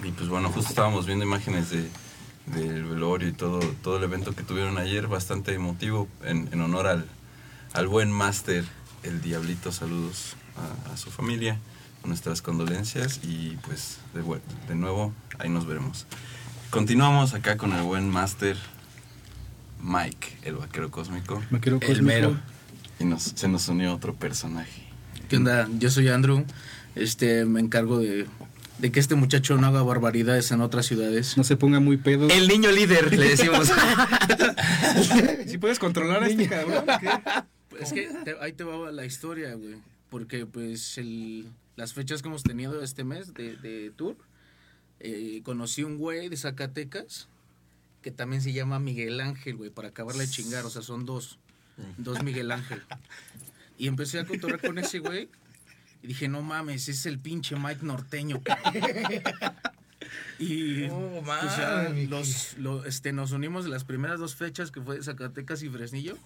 [0.04, 1.88] Y pues bueno, justo estábamos viendo imágenes de,
[2.46, 6.86] del velorio y todo, todo el evento que tuvieron ayer, bastante emotivo, en, en honor
[6.86, 7.06] al,
[7.72, 8.64] al buen máster,
[9.02, 9.72] el Diablito.
[9.72, 10.36] Saludos
[10.88, 11.58] a, a su familia,
[12.04, 16.06] nuestras condolencias y pues de, vuel- de nuevo, ahí nos veremos.
[16.70, 18.56] Continuamos acá con el buen máster
[19.82, 21.42] Mike, el vaquero cósmico.
[21.50, 22.04] Vaquero El cósmico.
[22.06, 22.36] mero.
[23.00, 24.82] Y nos, se nos unió otro personaje.
[25.28, 25.68] ¿Qué onda?
[25.78, 26.44] Yo soy Andrew.
[26.94, 28.26] Este, me encargo de
[28.78, 31.36] de que este muchacho no haga barbaridades en otras ciudades.
[31.36, 32.28] No se ponga muy pedo.
[32.30, 33.70] El niño líder, le decimos.
[35.46, 36.84] Si puedes controlar a este cabrón.
[37.00, 37.10] ¿qué?
[37.80, 39.76] es que te- ahí te va la historia, güey.
[40.08, 44.16] Porque, pues, el, las fechas que hemos tenido este mes de, de tour,
[45.00, 47.28] eh, conocí un güey de Zacatecas
[48.02, 50.64] que también se llama Miguel Ángel, güey, para acabarle de chingar.
[50.64, 51.38] O sea, son dos.
[51.98, 52.82] Dos Miguel Ángel.
[53.78, 55.28] Y empecé a contornar con ese güey.
[56.02, 58.40] Y dije, no mames, es el pinche Mike norteño.
[60.38, 64.80] y Oh, pues, ya mames, los, lo- este, nos unimos las primeras dos fechas que
[64.80, 66.16] fue Zacatecas y Fresnillo.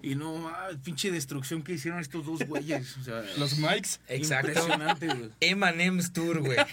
[0.00, 2.96] Y no, mames, pinche destrucción que hicieron estos dos güeyes.
[2.98, 4.00] O sea, Los mics.
[4.08, 4.48] Exacto.
[4.48, 5.30] impresionante, güey.
[5.40, 6.58] Emanems Tour, güey.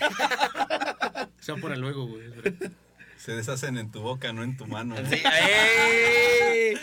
[1.37, 2.23] O sea, para luego, güey.
[3.25, 4.95] Se deshacen en tu boca, no en tu mano.
[5.09, 6.77] Sí, ¡ey!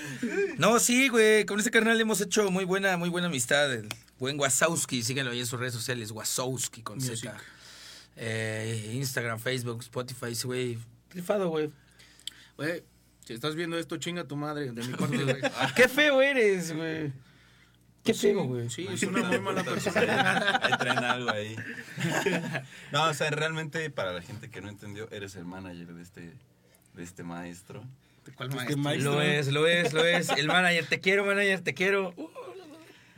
[0.59, 1.46] No, sí, güey.
[1.46, 3.72] Con ese carnal hemos hecho muy buena, muy buena amistad.
[3.72, 6.11] El buen Wasowski, síganlo ahí en sus redes sociales.
[6.11, 7.00] Wasowski con.
[7.00, 7.33] Z.
[8.16, 10.78] Eh, Instagram, Facebook, Spotify, güey.
[11.11, 11.70] Rifado, güey.
[12.57, 12.83] Güey,
[13.24, 14.72] si estás viendo esto, chinga tu madre.
[14.72, 15.40] De mi parte, güey.
[15.76, 17.12] Qué feo eres, güey.
[18.04, 18.68] Qué feo, güey.
[18.68, 20.58] Sí, es una muy mala persona.
[20.62, 21.54] Ahí traen algo ahí.
[22.92, 26.32] No, o sea, realmente para la gente que no entendió, eres el manager de este,
[26.94, 27.84] de este maestro.
[28.36, 28.78] ¿Cuál Este maestro?
[28.78, 29.12] maestro.
[29.12, 30.28] Lo es, lo es, lo es.
[30.30, 32.12] El manager, te quiero, manager, te quiero.
[32.16, 32.28] Uh,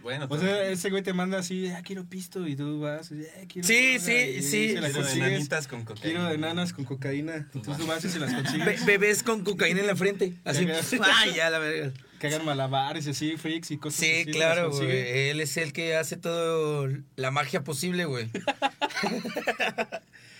[0.03, 3.47] Bueno, O sea, ese güey te manda así, ah, quiero pisto, y tú vas, "Eh,
[3.49, 4.67] quiero Sí, droga", sí, y sí.
[4.79, 6.03] quiero de nanitas con cocaína.
[6.03, 7.37] Quiero de nanas con cocaína.
[7.37, 8.67] Entonces tú vas y se las consigues.
[8.85, 10.35] be- bebés con cocaína en la frente.
[10.45, 10.67] Así.
[11.03, 11.91] Ay, ya la verga.
[12.29, 14.25] Que hagan malabares y así, freaks y cosas así.
[14.25, 15.29] Sí, claro, güey.
[15.31, 18.29] Él es el que hace todo la magia posible, güey.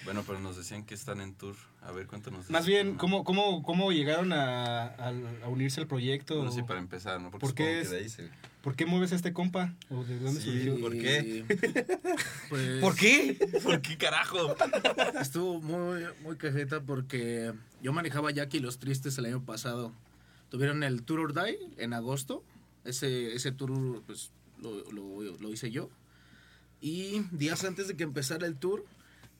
[0.05, 1.57] Bueno, pero nos decían que están en tour.
[1.81, 2.51] A ver, cuéntanos.
[2.51, 6.37] Más bien, ¿cómo, cómo, cómo llegaron a, a- a unirse al proyecto?
[6.37, 7.31] Bueno, sí, para empezar, ¿no?
[7.31, 8.29] Porque ¿Por qué es- que de ahí se...
[8.61, 9.73] ¿Por qué mueves a este compa?
[9.91, 10.51] ¿O de dónde Sí.
[10.51, 10.79] surgió?
[10.79, 11.45] ¿Por qué?
[12.51, 13.39] Pues, ¿Por qué?
[13.63, 14.55] ¿Por qué carajo?
[15.21, 19.93] Estuvo muy, muy cajeta porque yo manejaba Jackie Los Tristes el año pasado.
[20.55, 22.45] Tuvieron el Tour or Die en agosto.
[22.85, 24.31] Ese, ese tour pues,
[24.63, 25.91] lo, lo- lo hice yo.
[26.81, 28.85] Y días antes de que empezara el tour,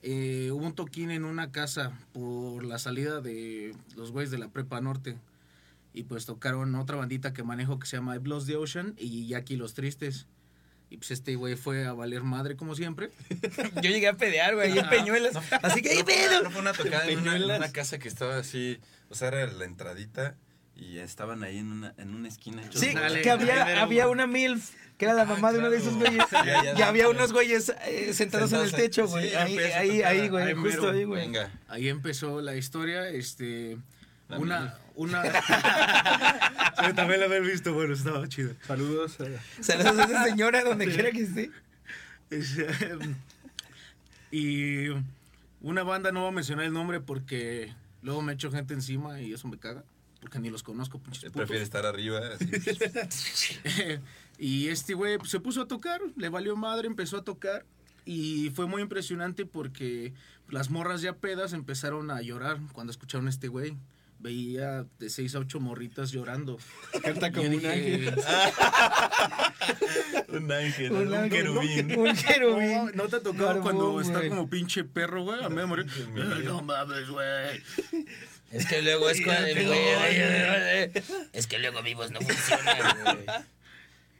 [0.01, 4.49] eh, hubo un toquín en una casa por la salida de los güeyes de la
[4.49, 5.15] Prepa Norte.
[5.93, 9.25] Y pues tocaron otra bandita que manejo que se llama I Lost the Ocean y
[9.27, 10.27] Jackie Los Tristes.
[10.89, 13.09] Y pues este güey fue a valer madre como siempre.
[13.81, 15.37] Yo llegué a pedear, güey, ahí en Peñuelas.
[15.63, 16.05] Así que, ¿qué No
[16.41, 16.51] pedo?
[16.51, 20.35] fue una tocada en una, una casa que estaba así, o sea, era la entradita
[20.75, 22.61] y estaban ahí en una, en una esquina.
[22.63, 22.93] hechos Sí.
[22.93, 25.95] Dale, que había, dale, había una MILF, que era la mamá de uno de esos
[25.95, 26.23] güeyes.
[26.31, 27.09] Ya, ya, Y ya, había ya.
[27.09, 29.29] unos güeyes eh, sentados en el techo, güey.
[29.29, 30.89] Sí, ahí, ahí, ahí, güey, Ahí justo mero.
[30.93, 31.21] ahí, güey.
[31.21, 31.51] Venga.
[31.67, 33.77] Ahí empezó la historia, este...
[34.27, 34.77] La una, mía.
[34.95, 35.21] una...
[36.95, 38.53] también la había visto, bueno, estaba chido.
[38.65, 39.17] Saludos.
[39.19, 39.39] eh.
[39.61, 41.51] Saludos a esa señora donde quiera que esté.
[44.31, 44.87] y
[45.61, 49.33] una banda, no voy a mencionar el nombre porque luego me echo gente encima y
[49.33, 49.83] eso me caga.
[50.25, 52.19] Porque ni los conozco, pinches prefiere estar arriba.
[53.07, 53.59] así.
[54.39, 57.63] y este güey pues, se puso a tocar, le valió madre, empezó a tocar.
[58.05, 60.13] Y fue muy impresionante porque
[60.49, 63.77] las morras ya pedas empezaron a llorar cuando escucharon a este güey.
[64.17, 66.57] Veía de 6 a 8 morritas llorando.
[67.03, 68.15] Canta como un ángel.
[70.29, 71.99] un ángel, Un un, querubín.
[71.99, 72.91] Un querubín.
[72.95, 74.29] ¿No te ha tocado cuando está güey.
[74.29, 75.43] como pinche perro, güey?
[75.43, 75.85] A mí me morir.
[76.45, 77.61] No mames, güey.
[78.55, 80.91] Es que luego es cuando el güey.
[81.33, 83.25] Es que luego vivos no funcionan, güey.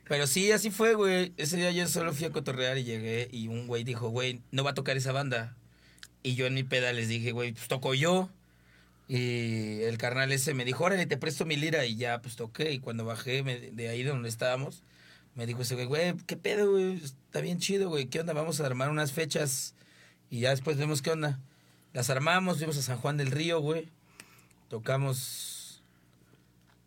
[0.08, 1.34] Pero sí, así fue, güey.
[1.38, 4.64] Ese día yo solo fui a cotorrear y llegué y un güey dijo, güey, no
[4.64, 5.56] va a tocar esa banda.
[6.22, 8.30] Y yo en mi peda les dije, güey, pues toco yo.
[9.08, 11.86] Y el carnal ese me dijo, órale, te presto mi lira.
[11.86, 12.72] Y ya, pues toqué.
[12.72, 14.84] Y cuando bajé me- de ahí donde estábamos,
[15.36, 16.96] me dijo ese güey, güey, ¿qué pedo, güey?
[17.04, 18.06] Está bien chido, güey.
[18.08, 18.34] ¿Qué onda?
[18.34, 19.76] Vamos a armar unas fechas.
[20.30, 21.40] Y ya después vemos qué onda.
[21.94, 23.88] Las armamos, fuimos a San Juan del Río, güey.
[24.76, 25.82] Tocamos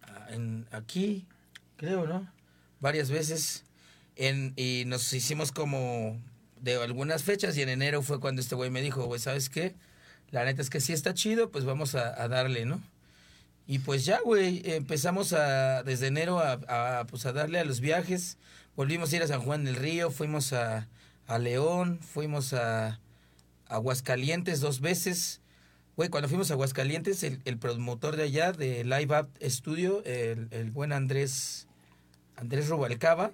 [0.02, 0.28] ah,
[0.72, 1.26] aquí,
[1.78, 2.30] creo, ¿no?
[2.80, 3.64] Varias veces.
[4.14, 6.20] En, y nos hicimos como
[6.60, 9.74] de algunas fechas y en enero fue cuando este güey me dijo, güey, ¿sabes qué?
[10.30, 12.82] La neta es que sí está chido, pues vamos a, darle, ¿no?
[13.66, 18.36] Y pues ya, güey, empezamos a, desde enero a, pues a darle a los viajes.
[18.76, 20.88] Volvimos a ir a San Juan del Río, fuimos a,
[21.26, 23.00] a León, fuimos a
[23.66, 25.40] Aguascalientes dos veces.
[25.98, 30.46] Güey, cuando fuimos a Aguascalientes, el, el promotor de allá, de Live Up Studio, el,
[30.52, 31.66] el buen Andrés,
[32.36, 33.32] Andrés Rubalcaba,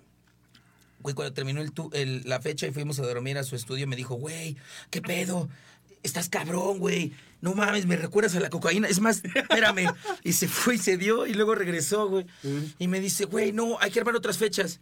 [1.01, 3.97] güey, cuando terminó el, el- la fecha y fuimos a dormir a su estudio, me
[3.97, 4.57] dijo, güey,
[4.89, 5.51] ¿qué pedo?
[6.03, 7.13] Estás cabrón, güey.
[7.43, 8.89] No mames, me recuerdas a la cocaína.
[8.89, 9.93] Es más, espérame.
[10.23, 12.25] Y se fue y se dio y luego regresó, güey.
[12.79, 14.81] Y me dice, güey, no, hay que armar otras fechas.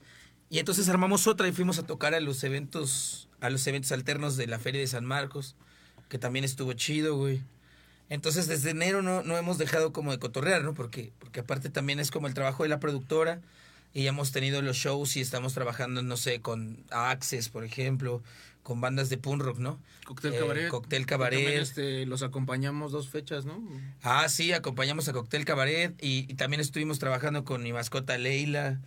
[0.50, 4.36] Y entonces armamos otra y fuimos a tocar a los eventos, a los eventos alternos
[4.36, 5.56] de la Feria de San Marcos,
[6.08, 7.42] que también estuvo chido, güey.
[8.12, 10.74] Entonces, desde enero no, no hemos dejado como de cotorrear, ¿no?
[10.74, 13.40] Porque, porque aparte también es como el trabajo de la productora
[13.94, 18.22] y hemos tenido los shows y estamos trabajando, no sé, con Access, por ejemplo,
[18.62, 19.78] con bandas de punk rock, ¿no?
[20.04, 20.68] Cóctel Eh, Cabaret.
[20.68, 21.40] Cóctel Cabaret.
[21.42, 23.62] también, este, los acompañamos dos fechas, ¿no?
[24.02, 28.78] Ah, sí, acompañamos a Cóctel Cabaret y, y también estuvimos trabajando con mi mascota Leila,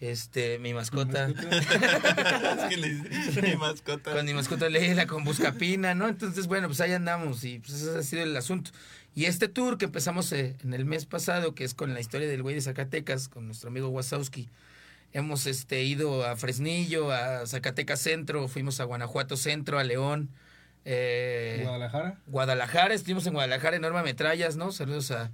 [0.00, 4.12] este, mi mascota, Es que le dice mi mascota.
[4.12, 6.08] con mi mascota Leila, con Buscapina, ¿no?
[6.08, 8.70] Entonces, bueno, pues ahí andamos y pues ese ha sido el asunto.
[9.14, 12.28] Y este tour que empezamos eh, en el mes pasado, que es con la historia
[12.28, 14.48] del güey de Zacatecas, con nuestro amigo Wasowski,
[15.12, 20.30] hemos este, ido a Fresnillo, a Zacatecas Centro, fuimos a Guanajuato Centro, a León.
[20.84, 22.18] eh, Guadalajara.
[22.26, 24.70] Guadalajara, estuvimos en Guadalajara en Norma Metrallas, ¿no?
[24.72, 25.30] Saludos a,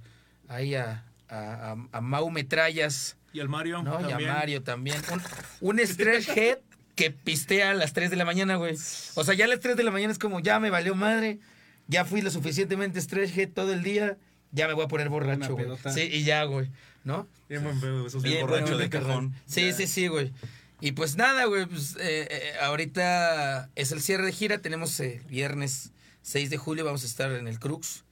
[0.47, 3.83] ahí a, a, a- a Mau Metrallas, Y al Mario.
[3.83, 3.99] ¿no?
[4.09, 4.19] Y a.
[4.19, 4.97] Mario también.
[5.11, 5.21] Un,
[5.79, 6.59] un stretch head
[6.95, 8.75] que pistea a las 3 de la mañana, güey.
[9.15, 11.39] O sea, ya a las 3 de la mañana es como, ya me valió madre,
[11.87, 14.17] ya fui lo suficientemente stretch head todo el día,
[14.51, 15.67] ya me voy a poner borracho, güey.
[15.93, 16.71] Sí, y ya, güey,
[17.03, 17.27] ¿no?
[17.49, 19.33] Bien buen pedo, esos Bien bien borracho bueno, de cajón.
[19.45, 19.73] Sí, Ya.
[19.73, 20.33] sí, sí, güey.
[20.81, 25.21] Y pues nada, güey, pues eh, eh, ahorita es el cierre de gira, tenemos eh,
[25.27, 25.91] viernes
[26.23, 28.03] 6 de julio, vamos a estar en el Crux.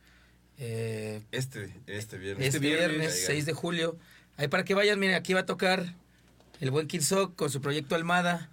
[0.58, 2.48] Eh, Este, este viernes.
[2.48, 3.98] este viernes, 6 de julio.
[4.38, 5.94] Ahí para que vayan, miren, aquí va a tocar
[6.62, 8.50] el buen Kid Sock con su proyecto Almada.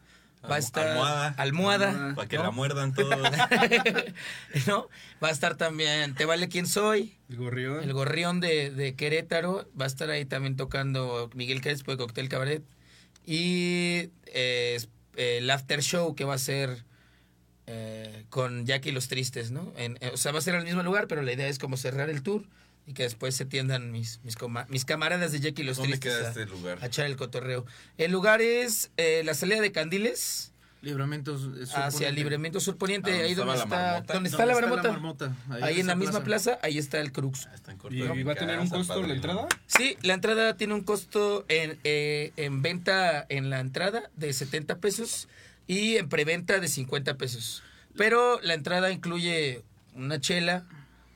[0.50, 1.34] Va a estar Almohada.
[1.38, 2.42] Almohada, Para que ¿no?
[2.42, 3.16] la muerdan todos.
[4.66, 4.88] ¿no?
[5.22, 7.82] Va a estar también Te Vale Quién Soy, El gorrión.
[7.84, 9.68] el Gorrión de, de Querétaro.
[9.80, 12.64] Va a estar ahí también tocando Miguel Crespo de Cóctel Cabaret.
[13.24, 14.80] Y eh,
[15.16, 16.84] el After Show que va a ser
[17.66, 19.72] eh, con Jackie y los Tristes, ¿no?
[19.76, 21.76] En- eh, o sea, va a ser al mismo lugar, pero la idea es como
[21.76, 22.42] cerrar el tour
[22.86, 25.98] y que después se tiendan mis, mis, coma- mis camaradas de Jackie y los ¿Dónde
[25.98, 26.78] Tristes queda a- este lugar?
[26.82, 27.64] a echar el cotorreo.
[27.98, 30.48] El lugar es eh, la salida de Candiles
[30.82, 34.14] Libramiento Sur hacia el Libramiento Sur Poniente, Ah, ¿dónde ahí donde la está, marmota?
[34.14, 34.54] donde está la
[34.90, 35.36] marmota.
[35.62, 37.46] Ahí en la misma plaza, ahí está el Crux.
[37.46, 39.14] Ah, está en ¿Y, corto de y va a tener un costo la padrino.
[39.14, 39.46] entrada?
[39.68, 44.78] Sí, la entrada tiene un costo en, eh, en venta en la entrada de 70
[44.78, 45.28] pesos
[45.66, 47.62] y en preventa de 50 pesos.
[47.96, 49.62] Pero la entrada incluye
[49.94, 50.64] una chela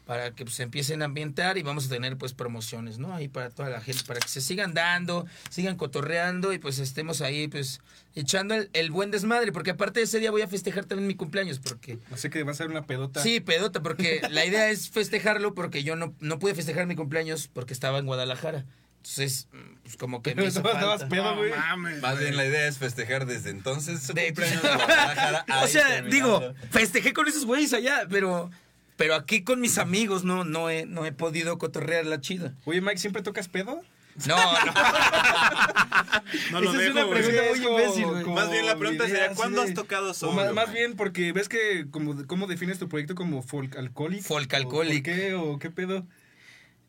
[0.07, 3.13] para que pues, se empiecen a ambientar y vamos a tener pues promociones, ¿no?
[3.13, 7.23] Ahí para toda la gente, para que se sigan dando, sigan cotorreando y pues estemos
[7.23, 7.81] ahí pues
[8.15, 11.17] echando el, el buen desmadre, porque aparte de ese día voy a festejar también mi
[11.17, 11.99] cumpleaños, porque...
[12.13, 13.21] Así que va a ser una pedota.
[13.21, 17.49] Sí, pedota, porque la idea es festejarlo porque yo no, no pude festejar mi cumpleaños
[17.53, 18.65] porque estaba en Guadalajara.
[19.09, 21.09] Entonces, mm, pues como que me Pero hizo estabas falta.
[21.09, 22.03] pedo, No mames.
[22.03, 25.45] Más bien la idea es festejar desde entonces su De- cumpleaños Guadalajara.
[25.63, 26.11] O sea, terminando.
[26.41, 28.51] digo, festejé con esos güeyes allá, pero
[28.97, 32.55] pero aquí con mis amigos no no he, no he podido cotorrear la chida.
[32.65, 33.81] Oye, Mike, ¿siempre tocas pedo?
[34.27, 34.73] No, no.
[36.51, 37.23] No lo Esa es dejo, una güey.
[37.23, 38.25] pregunta muy es imbécil, güey.
[38.35, 40.33] Más bien la pregunta idea sería, ¿cuándo de- has tocado solo?
[40.33, 44.23] más, más bien porque ves que, como, ¿cómo defines tu proyecto como folk alcoholic?
[44.23, 45.05] Folk ¿O alcoholic.
[45.05, 46.07] ¿Por qué o qué pedo?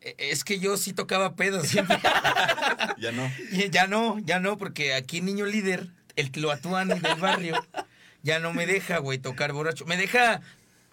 [0.02, 1.98] Es que yo sí tocaba pedos siempre.
[2.98, 3.32] Ya no.
[3.72, 7.66] Ya no, ya no, porque aquí niño líder, el Tloatuani del barrio,
[8.24, 9.86] ya no me deja, güey, tocar borracho.
[9.86, 10.42] Me deja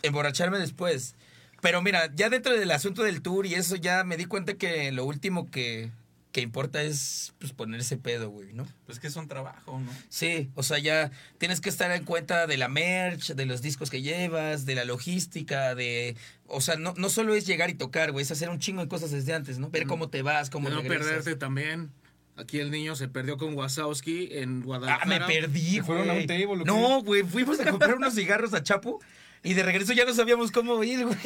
[0.03, 1.15] emborracharme después.
[1.61, 4.93] Pero mira, ya dentro del asunto del tour y eso, ya me di cuenta que
[4.93, 5.91] lo último que,
[6.35, 8.67] que importa es pues, ponerse pedo, güey, ¿no?
[8.87, 9.89] Pues que es un trabajo, ¿no?
[10.09, 13.89] Sí, o sea, ya tienes que estar en cuenta de la merch, de los discos
[13.89, 16.17] que llevas, de la logística, de...
[16.49, 18.89] O sea, no, no solo es llegar y tocar, güey, es hacer un chingo de
[18.89, 19.71] cosas desde antes, ¿no?
[19.71, 21.07] Ver cómo te vas, cómo De no regresas.
[21.07, 21.93] perderte también.
[22.37, 25.07] Aquí el niño se perdió con Wasowski en Ah, Guadalajara.
[25.07, 26.23] me perdí, ¿Se fueron a güey.
[26.23, 26.65] un table?
[26.65, 29.01] No, güey, fuimos a comprar unos cigarros a Chapo
[29.45, 31.19] y de regreso ya no sabíamos cómo ir, güey.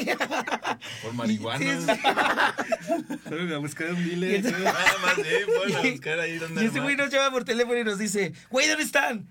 [1.03, 1.59] Por marihuana.
[1.59, 4.21] Sí, a buscar un.
[4.21, 7.79] Nada más, sí, fueron a buscar ahí donde Y ese güey nos llama por teléfono
[7.79, 9.29] y nos dice, güey, ¿dónde están?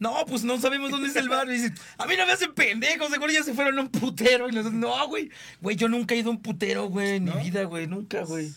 [0.00, 1.48] No, pues no sabemos dónde está el bar.
[1.48, 4.48] Y dice, a mí no me hacen pendejos, seguro ya se fueron a un putero.
[4.48, 5.30] Y nosotros, no, güey.
[5.60, 8.52] Güey, yo nunca he ido a un putero, güey, en mi vida, güey, nunca, güey.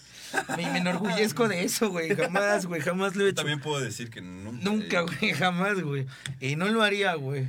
[0.58, 2.16] Me, me enorgullezco de eso, güey.
[2.16, 3.36] Jamás, güey, jamás lo he hecho.
[3.36, 4.64] también puedo decir que nunca.
[4.64, 6.08] Nunca, güey, jamás, güey.
[6.40, 7.48] Y no lo haría, güey.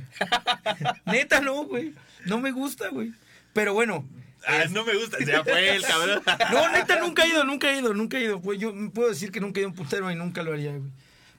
[1.05, 1.93] Neta, no, güey.
[2.25, 3.13] No me gusta, güey.
[3.53, 4.07] Pero bueno.
[4.47, 5.17] Ah, es- no me gusta.
[5.25, 6.21] Ya fue el cabrón.
[6.53, 8.41] No, neta, nunca he ido, nunca he ido, nunca he ido.
[8.41, 10.71] Pues yo puedo decir que nunca he ido a un putero y nunca lo haría,
[10.77, 10.91] güey.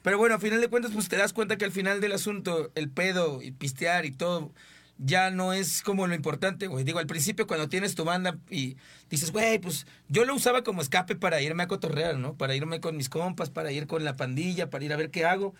[0.03, 2.71] Pero bueno, a final de cuentas, pues te das cuenta que al final del asunto,
[2.75, 4.51] el pedo y pistear y todo,
[4.97, 6.83] ya no es como lo importante, güey.
[6.83, 8.77] Digo, al principio cuando tienes tu banda y
[9.09, 12.33] dices, güey, pues yo lo usaba como escape para irme a cotorrear, ¿no?
[12.35, 15.25] Para irme con mis compas, para ir con la pandilla, para ir a ver qué
[15.25, 15.53] hago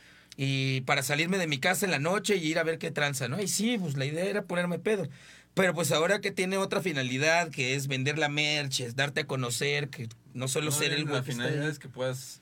[0.43, 3.27] y para salirme de mi casa en la noche y ir a ver qué tranza,
[3.27, 3.39] ¿no?
[3.39, 5.07] Y sí, pues la idea era ponerme pedo.
[5.53, 9.27] Pero pues ahora que tiene otra finalidad, que es vender la merch, es darte a
[9.27, 12.40] conocer, que no solo No, ser el la finalidad es que puedas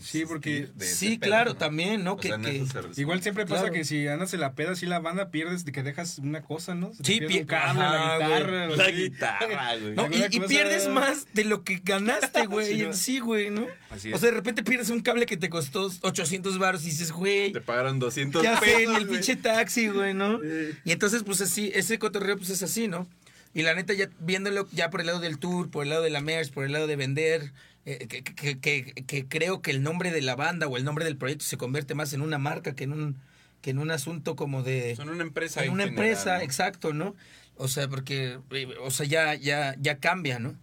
[0.00, 1.56] Sí, porque- de Sí, pedo, claro, ¿no?
[1.56, 2.12] también, ¿no?
[2.12, 2.64] O Que- sea, que-.
[3.00, 3.74] Igual siempre pasa Claro.
[3.74, 6.74] que si andas en la peda, si la banda pierdes de que dejas una cosa,
[6.74, 6.92] ¿no?
[6.92, 8.66] Se Sí, pierde pi- un cable, ajá, la guitarra.
[8.66, 8.72] güey.
[8.72, 9.94] o La guitarra, güey.
[9.94, 12.92] No, y, pierdes más de lo que ganaste, güey, Sí, en ¿no?
[12.94, 13.66] sí, güey, ¿no?
[13.90, 14.20] Así O es.
[14.20, 17.60] sea, de repente pierdes un cable que te costó 800 baros y dices, güey, Te
[17.60, 20.40] pagaron 200 ya pesos, en el pinche taxi, güey, ¿no?
[20.84, 23.08] Y entonces, pues así, ese cotorreo, pues es así, ¿no?
[23.52, 26.10] Y la neta, ya viéndolo ya por el lado del tour, por el lado de
[26.10, 27.50] la merch, por el lado de vender,
[27.86, 31.04] eh, que, que- que- que creo que el nombre de la banda o el nombre
[31.04, 33.16] del proyecto se convierte más en una marca que en un,
[33.62, 34.96] que en un asunto como de...
[34.96, 35.64] Son una empresa.
[35.64, 36.42] en una general, empresa, ¿no?
[36.44, 37.14] exacto, ¿no?
[37.56, 40.54] O sea, porque, eh, o sea, ya, ya, ya cambia, ¿no?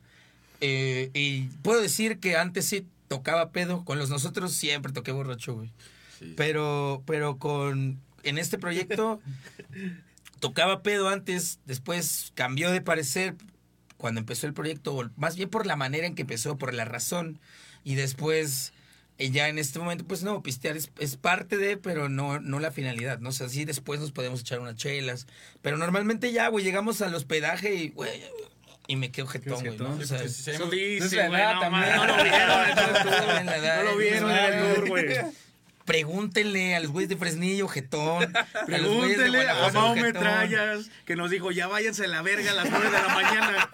[0.61, 5.53] Eh, y puedo decir que antes sí tocaba pedo, con los nosotros siempre toqué borracho,
[5.53, 5.71] güey.
[6.17, 6.33] Sí.
[6.35, 9.21] Pero, pero con, en este proyecto
[10.39, 13.35] tocaba pedo antes, después cambió de parecer
[13.97, 17.39] cuando empezó el proyecto, más bien por la manera en que empezó, por la razón,
[17.83, 18.73] y después
[19.17, 22.59] eh, ya en este momento, pues no, pistear es, es parte de, pero no, no
[22.59, 23.29] la finalidad, ¿no?
[23.29, 25.25] O sea, sí después nos podemos echar unas chelas,
[25.61, 28.21] pero normalmente ya, güey, llegamos al hospedaje y, güey,
[28.87, 29.89] y me quedo jetón, güey, ¿no?
[29.95, 31.95] O sea, llama- dice, Es la edad no, también.
[31.95, 35.05] mames, no lo vieron No lo vieron en el tour, güey.
[35.87, 38.23] Pregúntenle a los güeyes de Fresnillo, jetón.
[38.35, 39.95] a los güeyes de Pregúntele a Guanajuato, Mau.
[39.95, 43.69] Metrallas, que nos dijo, ya váyanse a la verga a las 9 de la mañana.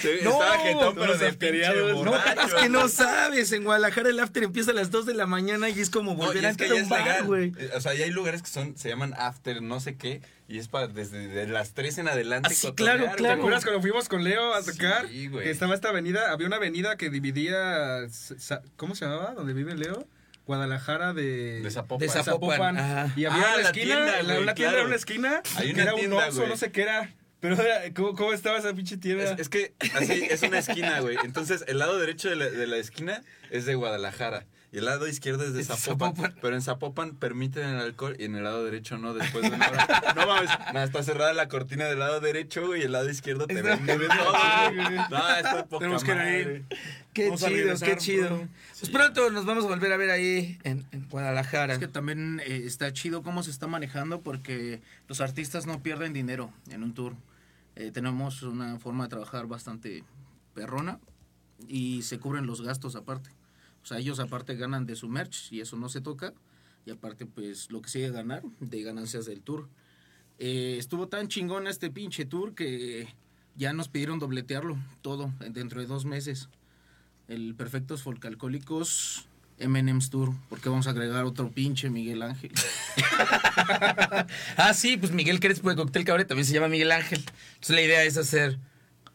[0.00, 1.92] Sí, No, estaba jetón, pero afteriados.
[1.92, 3.52] pinche No, es que no sabes.
[3.52, 6.18] En Guadalajara el after empieza a las 2 de la mañana y es como No,
[6.18, 7.52] volver a es que a un bar, güey.
[7.76, 10.66] O sea, ya hay lugares que son, se llaman after, no sé qué, y es
[10.66, 12.48] para desde de las 3 en adelante.
[12.50, 13.10] Ah, sí, cotorrear, claro, güey.
[13.12, 13.40] ¿Te claro.
[13.40, 15.06] acuerdas cuando fuimos con Leo a tocar?
[15.08, 15.44] Sí, güey.
[15.44, 18.06] que estaba esta avenida, había una avenida que dividía,
[18.76, 19.34] ¿cómo se llamaba?
[19.34, 20.06] ¿Donde vive Leo?
[20.46, 21.60] Guadalajara de...
[21.62, 22.06] De Zapopan.
[22.06, 22.76] De Zapopan.
[22.78, 23.12] ajá.
[23.16, 24.76] Y había Ah, una la esquina, tienda, la- una tienda claro.
[24.78, 26.48] era una esquina, Hay que era un güey.
[26.48, 27.10] no sé qué era.
[27.40, 29.24] Pero era- ¿cómo, cómo estaba esa pinche tienda?
[29.24, 31.16] Es, es que así es una esquina, güey.
[31.24, 34.46] Entonces, el lado derecho de la, de la esquina es de Guadalajara.
[34.72, 36.34] Y el lado izquierdo es de Zapopan, Zapopan.
[36.40, 39.68] Pero en Zapopan permiten el alcohol y en el lado derecho no, después de una
[39.68, 40.14] hora.
[40.16, 43.62] No mames, nada, está cerrada la cortina del lado derecho, y el lado izquierdo te
[43.62, 43.98] todo, güey.
[45.10, 46.64] No, está poca Tenemos que ir.
[47.12, 48.28] Qué Vamos a chido, regresar qué chido.
[48.28, 48.48] pronto.
[48.80, 51.74] Pues pronto nos vamos a volver a ver ahí en, en Guadalajara.
[51.74, 56.14] Es que también eh, está chido cómo se está manejando porque los artistas no pierden
[56.14, 57.14] dinero en un tour.
[57.76, 60.04] Eh, tenemos una forma de trabajar bastante
[60.54, 60.98] perrona
[61.68, 63.28] y se cubren los gastos aparte.
[63.82, 66.32] O sea, ellos aparte ganan de su merch y eso no se toca.
[66.84, 69.68] Y aparte, pues lo que sigue ganar de ganancias del tour.
[70.38, 73.08] Eh, estuvo tan chingón este pinche tour que
[73.54, 76.48] ya nos pidieron dobletearlo todo dentro de dos meses.
[77.28, 79.28] El Perfectos Folcalcólicos
[79.58, 82.52] M&M's Tour, porque vamos a agregar otro pinche Miguel Ángel.
[84.56, 87.20] Ah, sí, pues Miguel Crespo de Cóctel Cabaret también se llama Miguel Ángel.
[87.54, 88.58] Entonces la idea es hacer,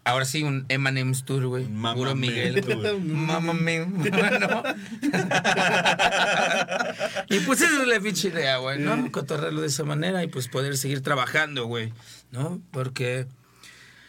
[0.07, 1.65] ahora sí, un M&M's Tour, güey.
[1.65, 2.63] Puro Miguel.
[2.65, 3.39] Mia,
[4.39, 4.63] ¿no?
[7.29, 9.11] y pues esa es la pinche idea, güey, ¿no?
[9.11, 11.93] Cotorrarlo de esa manera y pues poder seguir trabajando, güey,
[12.31, 12.61] ¿no?
[12.71, 13.27] Porque,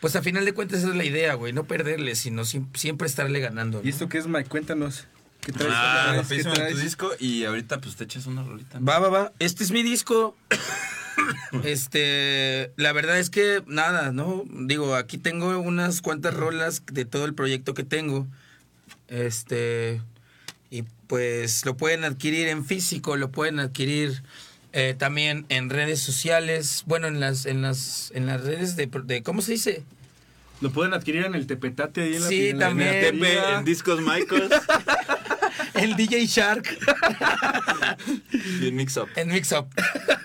[0.01, 1.53] pues a final de cuentas esa es la idea, güey.
[1.53, 3.81] No perderle, sino siem- siempre estarle ganando.
[3.85, 4.49] ¿Y esto qué es, Mike?
[4.49, 5.07] Cuéntanos.
[5.41, 5.73] ¿Qué traes?
[5.75, 6.23] Ah, ¿Qué traes?
[6.23, 8.81] rapidísimo ¿Qué en tu disco y ahorita pues te echas una rolita.
[8.81, 8.87] ¿no?
[8.87, 9.33] Va, va, va.
[9.39, 10.37] Este es mi disco.
[11.65, 14.45] Este, la verdad es que nada, ¿no?
[14.51, 18.27] Digo, aquí tengo unas cuantas rolas de todo el proyecto que tengo.
[19.09, 20.01] Este,
[20.71, 24.23] y pues lo pueden adquirir en físico, lo pueden adquirir
[24.73, 29.23] eh, también en redes sociales, bueno, en las, en las, en las redes de, de
[29.23, 29.83] ¿cómo se dice?
[30.61, 33.01] Lo pueden adquirir en el Tepetate ahí en la Sí, en la- en la también.
[33.21, 34.51] Tepe, en Discos Michaels
[35.79, 36.79] El DJ Shark.
[38.61, 39.09] y en Mix Up.
[39.17, 39.69] En Mix Up.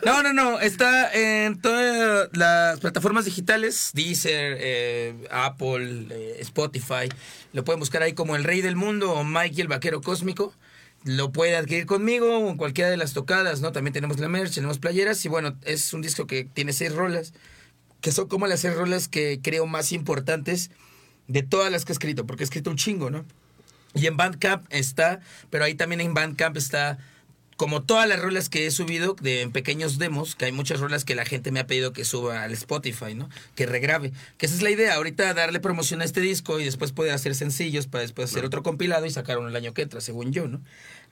[0.05, 0.59] No, no, no.
[0.59, 7.09] Está en todas las plataformas digitales: Deezer, eh, Apple, eh, Spotify.
[7.53, 10.53] Lo pueden buscar ahí como El Rey del Mundo o Mike y el Vaquero Cósmico.
[11.03, 13.71] Lo puede adquirir conmigo o en cualquiera de las tocadas, ¿no?
[13.71, 15.23] También tenemos la merch, tenemos playeras.
[15.25, 17.33] Y bueno, es un disco que tiene seis rolas.
[18.01, 20.71] Que son como las seis rolas que creo más importantes
[21.27, 22.25] de todas las que he escrito.
[22.25, 23.25] Porque he escrito un chingo, ¿no?
[23.95, 25.19] Y en Bandcamp está,
[25.49, 26.97] pero ahí también en Bandcamp está
[27.57, 31.05] como todas las rolas que he subido de en pequeños demos, que hay muchas rolas
[31.05, 33.29] que la gente me ha pedido que suba al Spotify, ¿no?
[33.55, 34.11] Que regrabe.
[34.37, 37.35] Que esa es la idea, ahorita darle promoción a este disco y después poder hacer
[37.35, 40.47] sencillos para después hacer otro compilado y sacar uno el año que entra, según yo,
[40.47, 40.61] ¿no?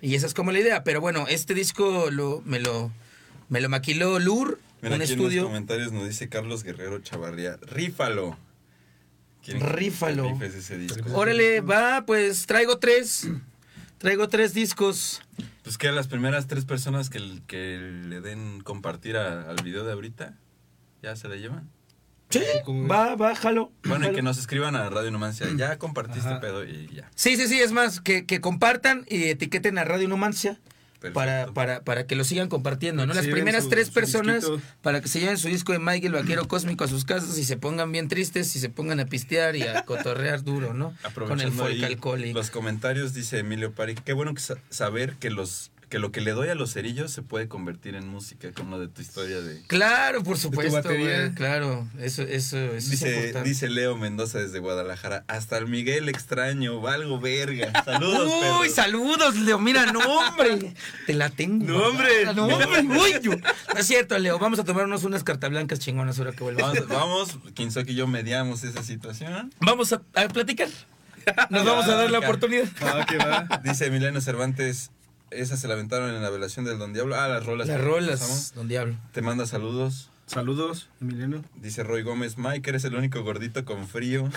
[0.02, 2.92] Y esa es como la idea, pero bueno, este disco lo me lo
[3.50, 5.42] me lo maquiló Lur, Mira, un aquí en estudio.
[5.44, 8.38] los comentarios nos dice Carlos Guerrero Chavarría, rífalo.
[9.44, 10.38] ¿Quieren que Rífalo.
[10.42, 11.00] ese disco?
[11.14, 13.28] Órale, va, pues traigo tres.
[13.98, 15.22] Traigo tres discos.
[15.64, 19.92] Pues que las primeras tres personas que, que le den compartir a- al video de
[19.94, 20.40] ahorita,
[21.04, 21.70] ya se la llevan.
[22.32, 22.40] Sí,
[22.90, 23.72] va, va, jalo.
[23.84, 25.46] Bueno, y que nos escriban a Radio Numancia.
[25.56, 27.12] Ya compartiste pedo y ya.
[27.14, 30.58] Sí, sí, sí, es más, que, que compartan y etiqueten a Radio Numancia.
[31.14, 33.14] Para, para, para que lo sigan compartiendo, ¿no?
[33.14, 34.62] Las primeras su- tres su personas disquito.
[34.82, 37.44] para que se lleven su disco de Mike el Vaquero Cósmico a sus casas y
[37.44, 40.96] se pongan bien tristes y se pongan a pistear y a cotorrear duro, ¿no?
[41.16, 42.38] Con el folk alcohólico.
[42.38, 46.22] los comentarios, dice Emilio Pari, qué bueno que sa- saber que los que lo que
[46.22, 49.62] le doy a los cerillos se puede convertir en música, como de tu historia de...
[49.68, 53.50] Claro, por supuesto, güey, claro, eso, eso, eso es Dice, importante.
[53.50, 57.84] dice Leo Mendoza desde Guadalajara, hasta el Miguel extraño, valgo verga.
[57.84, 58.74] Saludos, Uy, perros.
[58.74, 59.60] saludos, Leo.
[59.60, 60.74] Mira, no, hombre.
[61.06, 61.66] Te la tengo.
[61.66, 62.34] No, hombre.
[62.34, 62.82] No, hombre.
[62.98, 64.40] Uy, yo- No es cierto, Leo.
[64.40, 66.88] Vamos a tomarnos unas cartas blancas chingonas ahora que vuelvamos.
[66.88, 69.54] Vamos, vamos, Kinsoki y yo mediamos esa situación.
[69.60, 70.70] Vamos a, a platicar.
[71.50, 72.66] Nos vamos a dar la oportunidad.
[72.80, 73.06] Ah,
[73.50, 73.62] va.
[73.62, 74.90] Dice Emiliano Cervantes,
[75.32, 77.16] esa se la aventaron en la velación del Don Diablo.
[77.16, 77.68] Ah, las rolas.
[77.68, 78.96] Las rolas, don Diablo.
[79.12, 80.10] Te manda saludos.
[80.28, 81.44] Saludos, Emiliano.
[81.56, 84.30] Dice Roy Gómez, Mike, eres el único gordito con frío.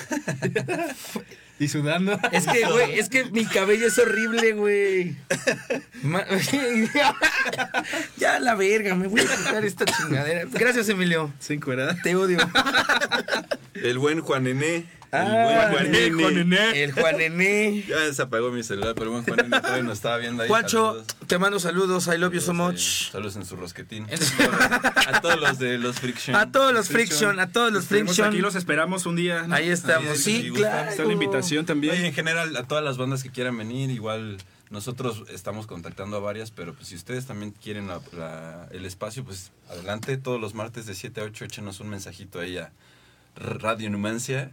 [1.58, 2.18] Y sudando.
[2.32, 5.16] Es que, güey, es que mi cabello es horrible, güey.
[8.16, 10.44] Ya la verga, me voy a quitar esta chingadera.
[10.50, 11.32] Gracias, Emilio.
[11.38, 11.96] Sin cuerda.
[12.02, 12.38] Te odio.
[13.74, 14.76] El buen Juan Nené.
[14.76, 16.82] El Ah, buen Juan Nené.
[16.82, 17.16] El Juan.
[17.86, 20.48] Ya se apagó mi celular, pero el buen Juan Nené todavía nos estaba viendo ahí.
[20.48, 22.08] Juancho, te mando saludos.
[22.08, 23.12] I love you so Saludos, much.
[23.12, 24.08] Saludos en su rosquetín.
[25.06, 26.34] a todos los de los Friction.
[26.34, 28.28] A todos los Friction, a todos los Friction.
[28.28, 29.44] Aquí los esperamos un día.
[29.46, 29.54] ¿no?
[29.54, 30.90] Ahí estamos, Ahí, sí, claro.
[30.90, 31.94] Está la invitación también.
[31.94, 34.38] Oye, en general, a todas las bandas que quieran venir, igual
[34.70, 39.24] nosotros estamos contactando a varias, pero pues si ustedes también quieren la- la- el espacio,
[39.24, 42.72] pues adelante, todos los martes de 7 a 8, échenos un mensajito ahí a
[43.36, 44.50] Radio Numancia,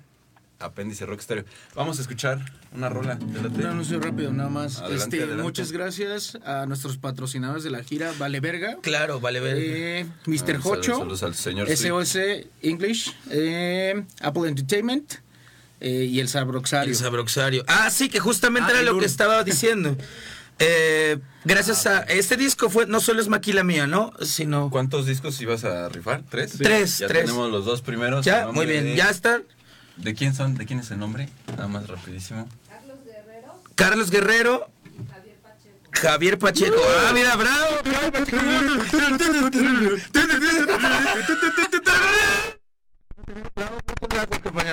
[0.59, 1.45] apéndice Rock Stereo.
[1.75, 2.39] Vamos a escuchar
[2.71, 3.17] una rola.
[3.19, 4.77] Un anuncio rápido nada más.
[4.77, 5.43] Adelante, este, adelante.
[5.43, 8.77] Muchas gracias a nuestros patrocinadores de la gira Vale Verga.
[8.81, 9.57] Claro, vale, ver.
[9.59, 10.37] Eh, Ah, Mr.
[10.61, 11.77] saludos, Hocho, saludos al señor Sweet.
[11.77, 12.17] SOS
[12.61, 15.13] English, eh, Apple Entertainment
[15.81, 16.89] eh, y el Sabroxario.
[16.91, 17.63] El sabroxario.
[17.67, 19.97] Ah, sí, que justamente Ah, era lo que estaba diciendo.
[20.63, 24.13] Eh, gracias a este disco fue no solo es maquila mía, ¿no?
[24.21, 26.21] Sino ¿Cuántos discos ibas a rifar?
[26.29, 26.51] ¿Tres?
[26.59, 27.21] Tres, Ya tres.
[27.25, 28.23] tenemos los dos primeros.
[28.23, 29.41] ya, muy bien, de- ya están.
[29.97, 30.53] ¿De quién son?
[30.53, 31.29] ¿De quién es el nombre?
[31.47, 32.47] Nada más rapidísimo.
[33.73, 34.69] Carlos Guerrero.
[35.93, 36.75] Javier Pacheco.
[37.07, 37.77] Ah, mira, bravo.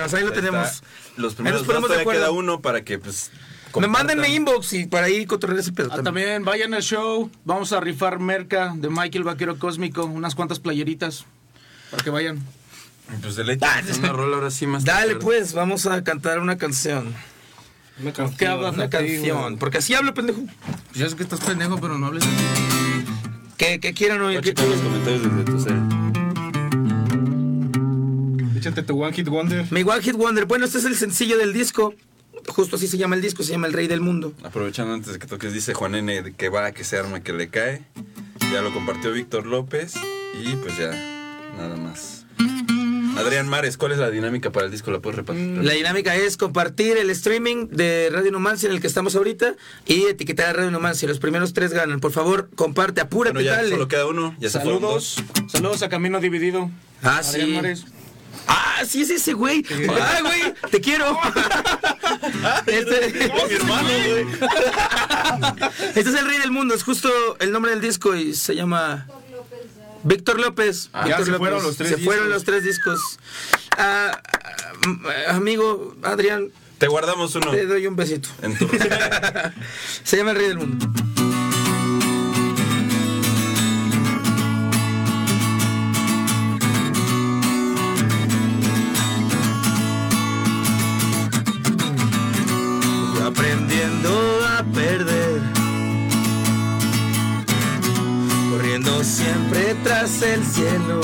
[0.09, 0.67] Compañeros, ahí lo Ahí tenemos.
[0.75, 0.87] está.
[1.17, 2.21] Los Ahí primeros nos dos de acuerdo.
[2.21, 3.31] queda uno para que pues
[3.79, 6.05] Me manden inbox y para ahí cotorrear ese pedo Ah, también.
[6.05, 7.29] también vayan al show.
[7.45, 10.05] Vamos a rifar merca de Michael Vaquero Cósmico.
[10.05, 11.25] Unas cuantas playeritas.
[11.91, 12.43] Para que vayan.
[13.21, 13.65] Pues deleite
[13.99, 14.85] una rola ahora sí más.
[14.85, 15.23] Dale tarde.
[15.25, 17.13] pues, vamos a cantar una canción.
[18.01, 18.37] Una canción.
[18.37, 18.73] ¿Qué hablas?
[18.75, 19.57] Una canción.
[19.57, 20.41] Porque así hablo, pendejo.
[20.93, 23.05] Ya sé que estás pendejo, pero no hables así.
[23.57, 24.39] Que, que quieran oír.
[24.41, 25.79] Que- checar los comentarios desde tu cel.
[28.59, 29.65] Échate tu One Hit Wonder.
[29.71, 30.45] Mi One Hit Wonder.
[30.45, 31.93] Bueno, este es el sencillo del disco.
[32.47, 34.33] Justo así se llama el disco, se llama El Rey del Mundo.
[34.43, 37.49] Aprovechando antes de que toques, dice Juan N que va, que se arma, que le
[37.49, 37.83] cae.
[38.51, 39.93] Ya lo compartió Víctor López.
[40.43, 40.89] Y pues ya,
[41.57, 42.25] nada más.
[43.17, 44.91] Adrián Mares, ¿cuál es la dinámica para el disco?
[44.91, 45.57] ¿La puedes repartir?
[45.63, 49.55] La dinámica es compartir el streaming de Radio Numancia en el que estamos ahorita
[49.85, 51.07] y etiquetar a Radio Numancia.
[51.07, 51.99] Los primeros tres ganan.
[51.99, 53.71] Por favor, comparte, apúrate, Bueno, ya dale.
[53.71, 54.35] solo queda uno.
[54.39, 55.15] Ya se fueron Saludos.
[55.35, 55.51] dos.
[55.51, 56.71] Saludos a Camino Dividido.
[57.03, 57.53] Ah, Adrián sí.
[57.55, 57.85] Mares.
[58.51, 59.63] Ah, sí es ese güey.
[59.89, 61.17] Ah, güey, te quiero.
[62.65, 64.25] este, mi hermano, güey.
[65.95, 69.05] este es el rey del mundo, es justo el nombre del disco y se llama
[70.03, 70.89] Víctor López.
[70.93, 72.33] Ah, Víctor ya se fueron los tres Se fueron discos.
[72.33, 72.99] los tres discos.
[73.77, 74.19] Ah,
[75.27, 78.29] ah, amigo Adrián, Te guardamos uno te doy un besito.
[78.41, 78.67] en tu.
[80.03, 80.87] Se llama el rey del mundo.
[100.17, 101.01] El cielo.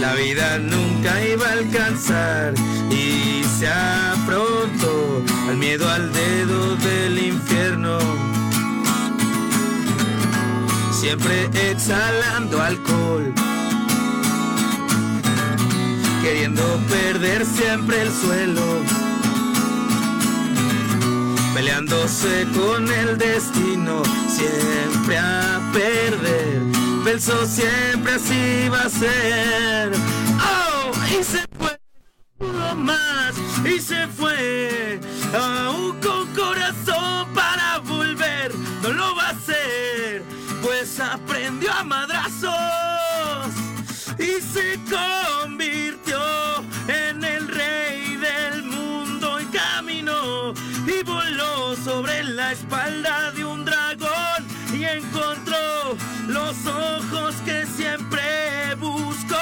[0.00, 2.54] La vida nunca iba a alcanzar
[2.88, 7.98] y se afrontó al miedo al dedo del infierno.
[10.92, 13.34] Siempre exhalando alcohol,
[16.22, 19.03] queriendo perder siempre el suelo.
[21.54, 26.60] Peleándose con el destino, siempre a perder.
[27.04, 29.92] Verso siempre así va a ser.
[30.40, 31.78] Oh, y se fue
[32.40, 33.34] uno más
[33.64, 34.98] y se fue.
[35.32, 38.52] Aún con corazón para volver,
[38.82, 40.24] no lo va a hacer,
[40.60, 43.54] pues aprendió a madrazos
[44.18, 44.76] y se
[54.84, 55.96] encontró
[56.28, 59.36] los ojos que siempre buscó.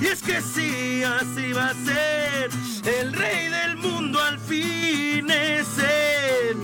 [0.00, 2.50] Y es que sí, así va a ser.
[2.84, 6.56] El rey del mundo al fin es él.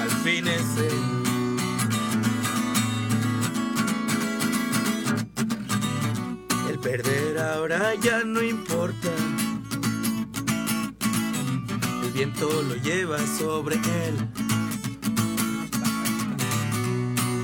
[0.00, 1.04] Al fin es él.
[6.70, 9.23] El perder ahora ya no importa.
[12.14, 14.16] Viento lo lleva sobre él.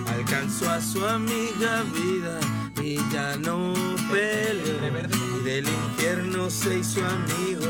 [0.06, 2.38] Alcanzó a su amiga vida
[2.80, 3.74] y ya no
[4.08, 5.08] pelea.
[5.40, 7.66] Y del infierno se hizo amigo.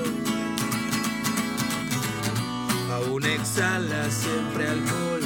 [2.93, 5.23] Aún exhala siempre alcohol.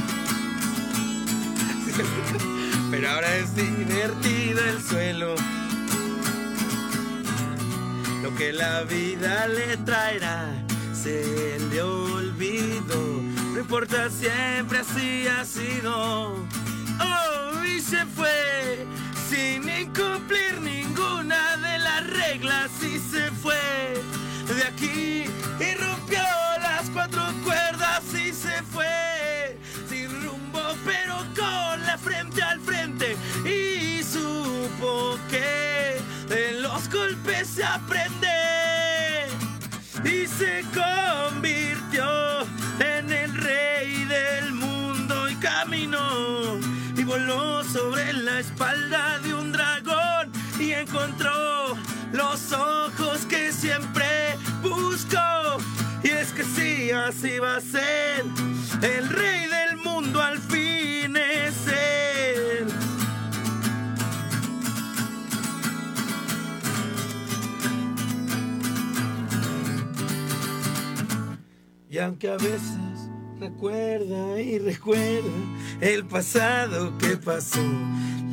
[2.93, 5.35] Pero ahora es divertido el suelo.
[8.22, 10.64] Lo que la vida le traerá
[11.05, 12.97] se le olvidó.
[13.53, 16.33] No importa, siempre así ha sido.
[16.33, 18.87] Oh, y se fue
[19.29, 22.71] sin incumplir ninguna de las reglas.
[22.83, 24.01] Y se fue
[57.09, 58.25] así va a ser
[58.83, 62.67] el rey del mundo al fin es él.
[71.91, 75.29] Y aunque a veces recuerda y recuerda
[75.83, 77.61] el pasado que pasó,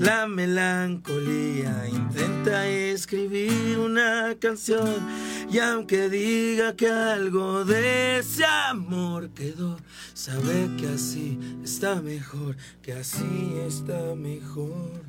[0.02, 5.08] la melancolía intenta escribir una canción.
[5.52, 9.78] Y aunque diga que algo de ese amor quedó,
[10.14, 15.02] sabe que así está mejor, que así está mejor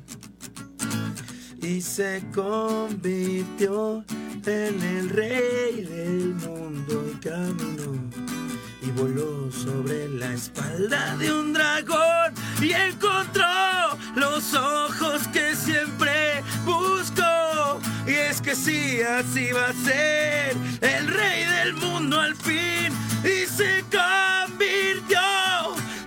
[1.61, 4.03] y se convirtió
[4.45, 8.32] en el rey del mundo y caminó
[8.85, 13.45] y voló sobre la espalda de un dragón y encontró
[14.15, 17.79] los ojos que siempre buscó.
[18.05, 22.91] Y es que sí así va a ser el rey del mundo al fin.
[23.23, 25.19] Y se convirtió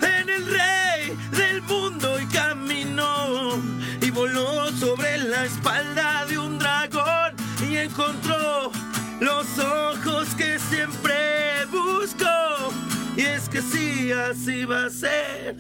[0.03, 3.59] en el rey del mundo y caminó
[4.03, 7.35] y voló sobre la espalda de un dragón
[7.67, 8.71] y encontró
[9.21, 12.73] los ojos que siempre buscó.
[13.17, 15.57] Y es que sí, así va a ser.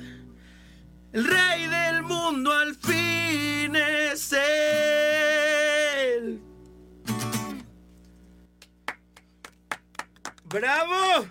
[1.12, 6.40] El rey del mundo al fin es él.
[10.44, 11.26] ¡Bravo!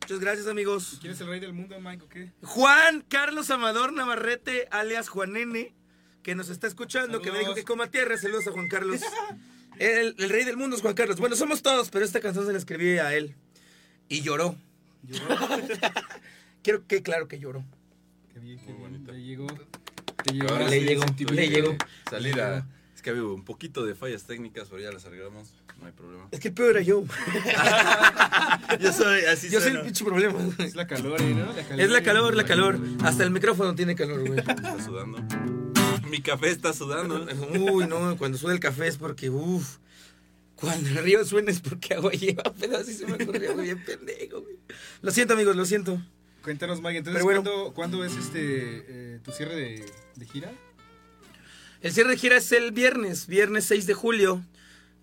[0.00, 0.98] Muchas gracias, amigos.
[1.00, 2.32] ¿Quién es el rey del mundo, Mike, o qué?
[2.42, 5.74] Juan Carlos Amador Navarrete, alias Juanene,
[6.22, 8.16] que nos está escuchando, que me dijo que coma tierra.
[8.16, 9.00] Saludos a Juan Carlos.
[9.78, 11.18] El, el rey del mundo es Juan Carlos.
[11.18, 13.34] Bueno, somos todos, pero esta canción se la escribí a él.
[14.08, 14.56] Y lloró.
[16.62, 17.64] Quiero que claro que lloró.
[18.32, 18.90] Qué bien, qué Muy bien.
[19.04, 19.12] bonito.
[19.12, 19.46] Le llegó.
[20.24, 20.48] Te llegó.
[20.50, 21.76] Ahora Le sí, llegó, le llegó.
[22.10, 22.66] Salir a.
[22.94, 25.52] Es que había un poquito de fallas técnicas, pero ya las arreglamos.
[25.78, 26.26] No hay problema.
[26.30, 27.04] Es que el peor era yo.
[28.80, 29.50] Yo soy así.
[29.50, 30.38] Yo soy el pinche problema.
[30.58, 31.52] Es la calor, ¿eh, ¿no?
[31.52, 32.80] Es la calor, la calor.
[33.04, 34.38] Hasta el micrófono tiene calor, güey.
[34.38, 35.18] Está sudando.
[36.10, 37.26] Mi café está sudando.
[37.50, 39.78] Uy, no, cuando suena el café es porque, uff.
[40.54, 43.84] Cuando el río suena es porque agua lleva, pero así se me ocurrió, güey, bien
[43.84, 44.56] pendejo, güey.
[45.02, 46.00] Lo siento, amigos, lo siento.
[46.42, 47.42] Cuéntanos, Mike, entonces, Pero bueno.
[47.42, 50.50] ¿cuándo, cuándo es este eh, tu cierre de, de gira?
[51.82, 54.42] El cierre de gira es el viernes, viernes 6 de julio.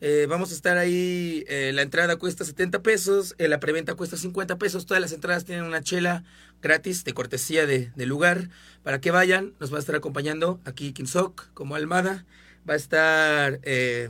[0.06, 4.18] Eh, vamos a estar ahí, eh, la entrada cuesta 70 pesos, eh, la preventa cuesta
[4.18, 6.26] 50 pesos, todas las entradas tienen una chela
[6.64, 8.49] gratis de cortesía de, de lugar.
[8.82, 12.26] Para que vayan, nos va a estar acompañando aquí Kinsock como Almada,
[12.68, 14.09] va a estar eh,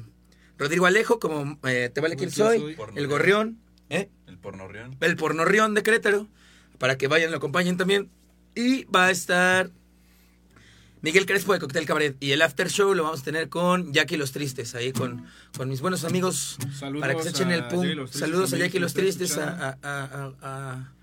[0.58, 4.10] Rodrigo Alejo como eh, Te vale Quién soy, el Gorrión, ¿eh?
[4.28, 4.98] El pornorrión.
[5.02, 6.28] el Pornorrión de Querétaro,
[6.80, 8.10] para que vayan, lo acompañen también.
[8.56, 9.70] Y va a estar
[11.02, 12.16] Miguel Crespo de Cocktail Cabaret.
[12.20, 15.26] Y el after show lo vamos a tener con Jackie Los Tristes, ahí con,
[15.58, 17.82] con mis buenos amigos, Saludos para que se echen a el pum.
[17.84, 19.64] Jackie Los Tristes Saludos a Jackie que Los Tristes, escuchando.
[19.64, 20.94] a, a, a, a-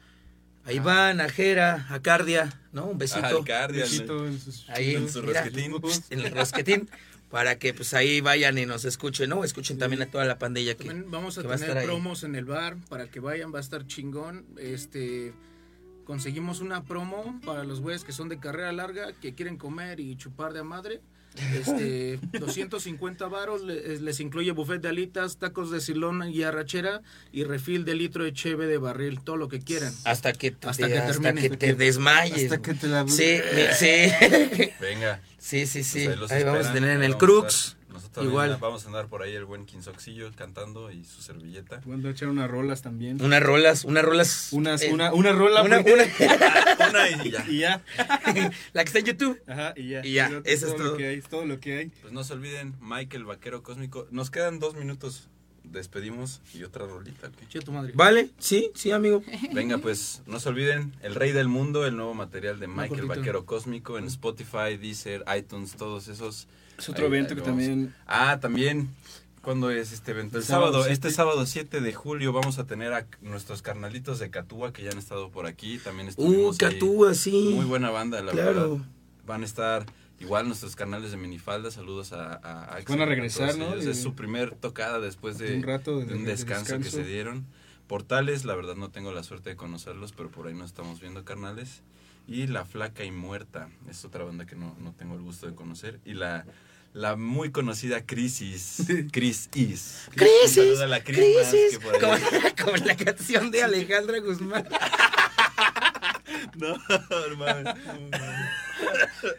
[0.71, 2.87] a Iván, a Jera, a Cardia, ¿no?
[2.87, 3.27] Un besito.
[3.27, 3.83] Al Cardia.
[3.83, 5.75] Besito en sus Ahí, en su mira, rosquetín.
[6.11, 6.91] En el rosquetín.
[7.29, 9.45] Para que pues ahí vayan y nos escuchen, ¿no?
[9.45, 11.87] Escuchen también a toda la pandilla que, También vamos a que va a tener ahí.
[11.87, 14.47] promos en el bar para que vayan, va a estar chingón.
[14.59, 15.33] Este
[16.05, 20.17] conseguimos una promo para los güeyes que son de carrera larga, que quieren comer y
[20.17, 21.01] chupar de a madre.
[21.55, 27.03] Este, 250 varos, le- les incluye buffet de alitas, tacos de silón y arrachera
[27.33, 29.93] y refil de litro de cheve de barril, todo lo que quieran.
[30.05, 31.49] Hasta que te, Hasta que hasta termine.
[31.51, 32.45] que te desmayes.
[32.45, 33.39] Hasta que te la- Sí,
[33.79, 34.71] sí.
[34.81, 35.21] Venga.
[35.39, 36.05] Sí, sí, sí.
[36.05, 37.77] Pues ahí los Ahí vamos a tener en ahí el Crux.
[37.93, 38.57] Nosotros Igual.
[38.61, 41.81] vamos a andar por ahí el buen Quinzoxillo cantando y su servilleta.
[41.85, 43.21] Voy a echar unas rolas también.
[43.23, 44.49] Unas rolas, unas rolas.
[44.53, 45.63] Unas, eh, una, una rola.
[45.63, 46.05] una, una-
[46.91, 47.45] Una y ya.
[47.49, 47.83] Y ya.
[48.73, 49.41] la que está en YouTube.
[49.47, 50.05] Ajá, y ya.
[50.07, 50.93] Y ya, Pero eso es todo todo.
[50.93, 51.87] Lo que hay, todo lo que hay.
[52.01, 54.07] Pues no se olviden, Michael Vaquero Cósmico.
[54.11, 55.29] Nos quedan dos minutos.
[55.63, 57.31] Despedimos y otra rolita.
[57.65, 57.93] tu madre.
[57.95, 59.23] Vale, sí, sí, amigo.
[59.53, 63.07] Venga, pues no se olviden, El Rey del Mundo, el nuevo material de Michael.
[63.07, 66.49] Vaquero Cósmico en Spotify, Deezer, iTunes, todos esos.
[66.81, 67.95] Es otro Ahí- evento ahí que también.
[68.07, 68.91] Ah, también.
[69.43, 70.37] ¿Cuándo es este evento?
[70.37, 71.15] El El sábado, sábado este 7.
[71.15, 74.99] sábado 7 de julio vamos a tener a nuestros carnalitos de Catúa que ya han
[74.99, 75.79] estado por aquí.
[75.79, 76.73] También Uh, estuvimos ahí.
[76.75, 77.53] Catúa, sí.
[77.55, 78.71] Muy buena banda, la Claro.
[78.77, 78.87] verdad.
[79.27, 79.87] Van a estar
[80.19, 81.71] igual nuestros canales de minifalda.
[81.71, 83.77] Saludos a, a Axel, Van a regresar, ¿no?
[83.79, 86.73] Y- Es su primer tocada después de de un rato de- de un de descanso,
[86.75, 86.97] que descanso.
[86.99, 87.47] se dieron.
[87.87, 91.25] Portales, la verdad no tengo la suerte de conocerlos, pero por ahí nos estamos viendo,
[91.25, 91.81] carnales.
[92.29, 95.55] Y La Flaca y Muerta, es otra banda que no, no tengo el gusto de
[95.55, 95.99] conocer.
[96.05, 96.45] Y la,
[96.93, 98.83] la muy conocida Crisis,
[99.13, 100.09] Cris Is.
[100.09, 101.53] Un Crisis, a la crisis.
[101.53, 102.17] ahí- Como,
[102.65, 104.67] como la canción de Alejandra Guzmán.
[106.57, 106.77] No,
[107.27, 107.75] hermano.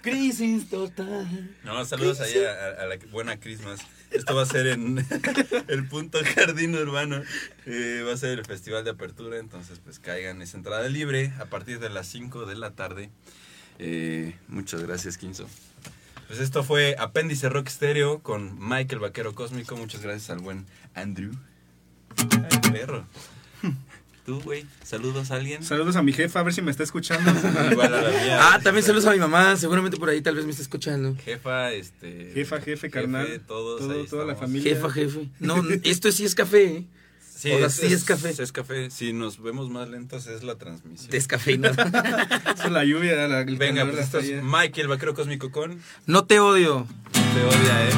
[0.01, 1.55] Crisis total.
[1.63, 3.79] No, saludos ahí a, a- a la buena Christmas.
[4.11, 5.05] Esto va a ser en
[5.67, 7.21] el punto Jardín Urbano.
[7.65, 10.41] Eh, va a ser el festival de apertura, entonces pues caigan.
[10.41, 13.09] Es entrada libre a partir de las 5 de la tarde.
[13.79, 15.47] Eh, muchas gracias, Quinzo.
[16.31, 19.75] Pues esto fue Apéndice Rock Stereo con Michael Vaquero Cósmico.
[19.75, 21.33] Muchas gracias al buen Andrew.
[22.17, 23.05] Ay, perro.
[24.25, 25.61] Tú, güey, saludos a alguien.
[25.61, 27.29] Saludos a mi jefa, a ver si me está escuchando.
[27.71, 28.39] Igual a la mía.
[28.39, 29.57] Ah, también saludos a mi mamá.
[29.57, 31.17] Seguramente por ahí tal vez me está escuchando.
[31.17, 32.31] Jefa, este.
[32.33, 33.41] Jefa, jefe, carnal.
[33.45, 33.81] todos.
[33.81, 34.73] Todo- ahí toda la familia.
[34.73, 35.27] Jefa, jefe.
[35.41, 36.63] No, esto sí es café.
[36.77, 36.85] ¿eh?
[37.41, 38.29] Sí, O sea, es, sí es café.
[38.37, 38.91] Es café.
[38.91, 41.09] Si nos vemos más lentos es la transmisión.
[41.09, 41.73] Descafeinado.
[41.73, 44.43] Eso es la lluvia, la, el Venga, pues esto es.
[44.43, 46.85] Mike, el vaquero cósmico con No te odio.
[47.11, 47.93] Te odia, eh.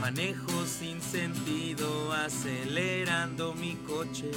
[0.00, 4.30] Manejo sin sentido acelerando mi coche.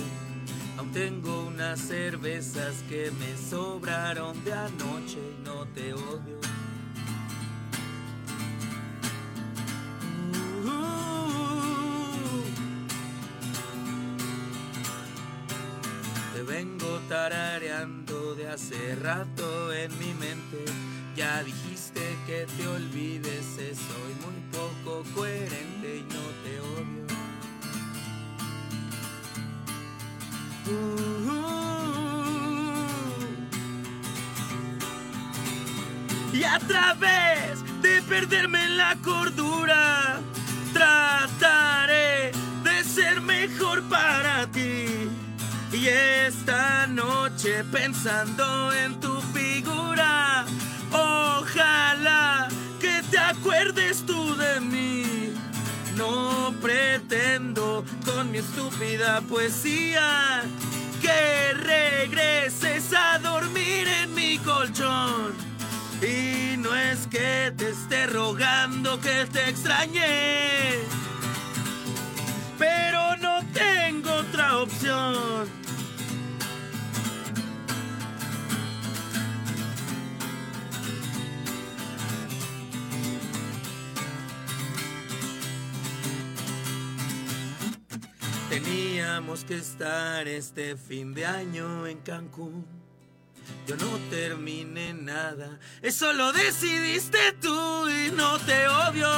[0.77, 5.19] Aún tengo unas cervezas que me sobraron de anoche.
[5.45, 6.41] No te odio.
[16.33, 20.63] Te vengo tarareando de hace rato en mi mente.
[21.17, 27.03] Ya dijiste que te olvides, eh, soy muy poco coherente y no te odio.
[36.33, 40.21] Y a través de perderme la cordura,
[40.83, 42.31] trataré
[42.63, 44.85] de ser mejor para ti.
[45.71, 50.45] Y esta noche pensando en tu figura,
[50.91, 52.47] ojalá
[52.79, 55.33] que te acuerdes tú de mí.
[55.95, 60.43] No pretendo con mi estúpida poesía
[61.01, 65.52] que regreses a dormir en mi colchón.
[66.03, 70.79] Y no es que te esté rogando que te extrañe,
[72.59, 75.47] pero no tengo otra opción.
[88.49, 92.82] Teníamos que estar este fin de año en Cancún.
[93.67, 99.09] Yo no terminé nada, eso lo decidiste tú y no te odio.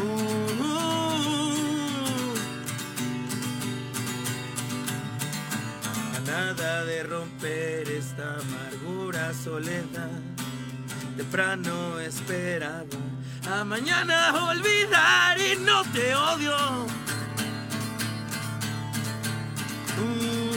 [0.00, 2.34] Uh, uh.
[6.16, 10.20] A nada de romper esta amargura soledad.
[11.16, 12.84] Temprano esperaba
[13.50, 16.56] a mañana olvidar y no te odio.
[20.00, 20.47] Uh,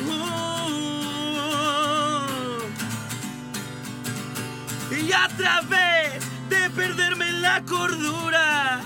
[5.12, 8.80] y a través de perderme la cordura,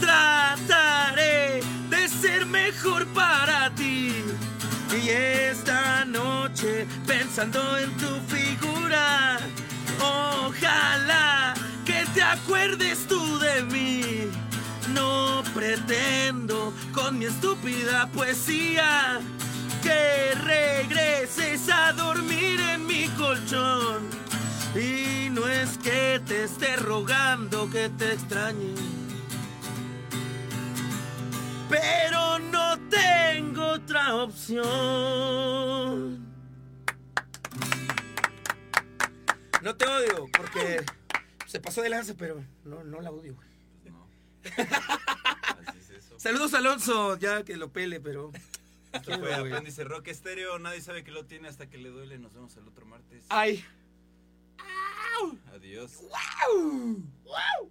[0.00, 1.60] trataré
[1.90, 4.10] de ser mejor para ti.
[4.90, 9.38] Y esta noche, pensando en tu figura,
[10.00, 11.52] ojalá
[11.84, 14.30] que te acuerdes tú de mí.
[14.94, 19.20] No pretendo con mi estúpida poesía
[19.82, 24.25] que regreses a dormir en mi colchón.
[24.76, 28.74] Y no es que te esté rogando que te extrañe.
[31.70, 34.66] Pero no tengo otra opción.
[39.62, 40.84] No te odio porque
[41.46, 43.34] se pasó de lanza, pero no, no la odio.
[43.34, 43.48] güey.
[43.86, 44.06] No.
[45.66, 46.20] Así es eso.
[46.20, 48.30] Saludos a Alonso, ya que lo pele, pero.
[48.92, 50.58] Esto fue Apéndice Rock Estéreo.
[50.58, 52.18] Nadie sabe que lo tiene hasta que le duele.
[52.18, 53.24] Nos vemos el otro martes.
[53.28, 53.64] Ay.
[55.54, 56.02] Adiós.
[56.02, 57.02] ¡Wow!
[57.24, 57.70] ¡Wow!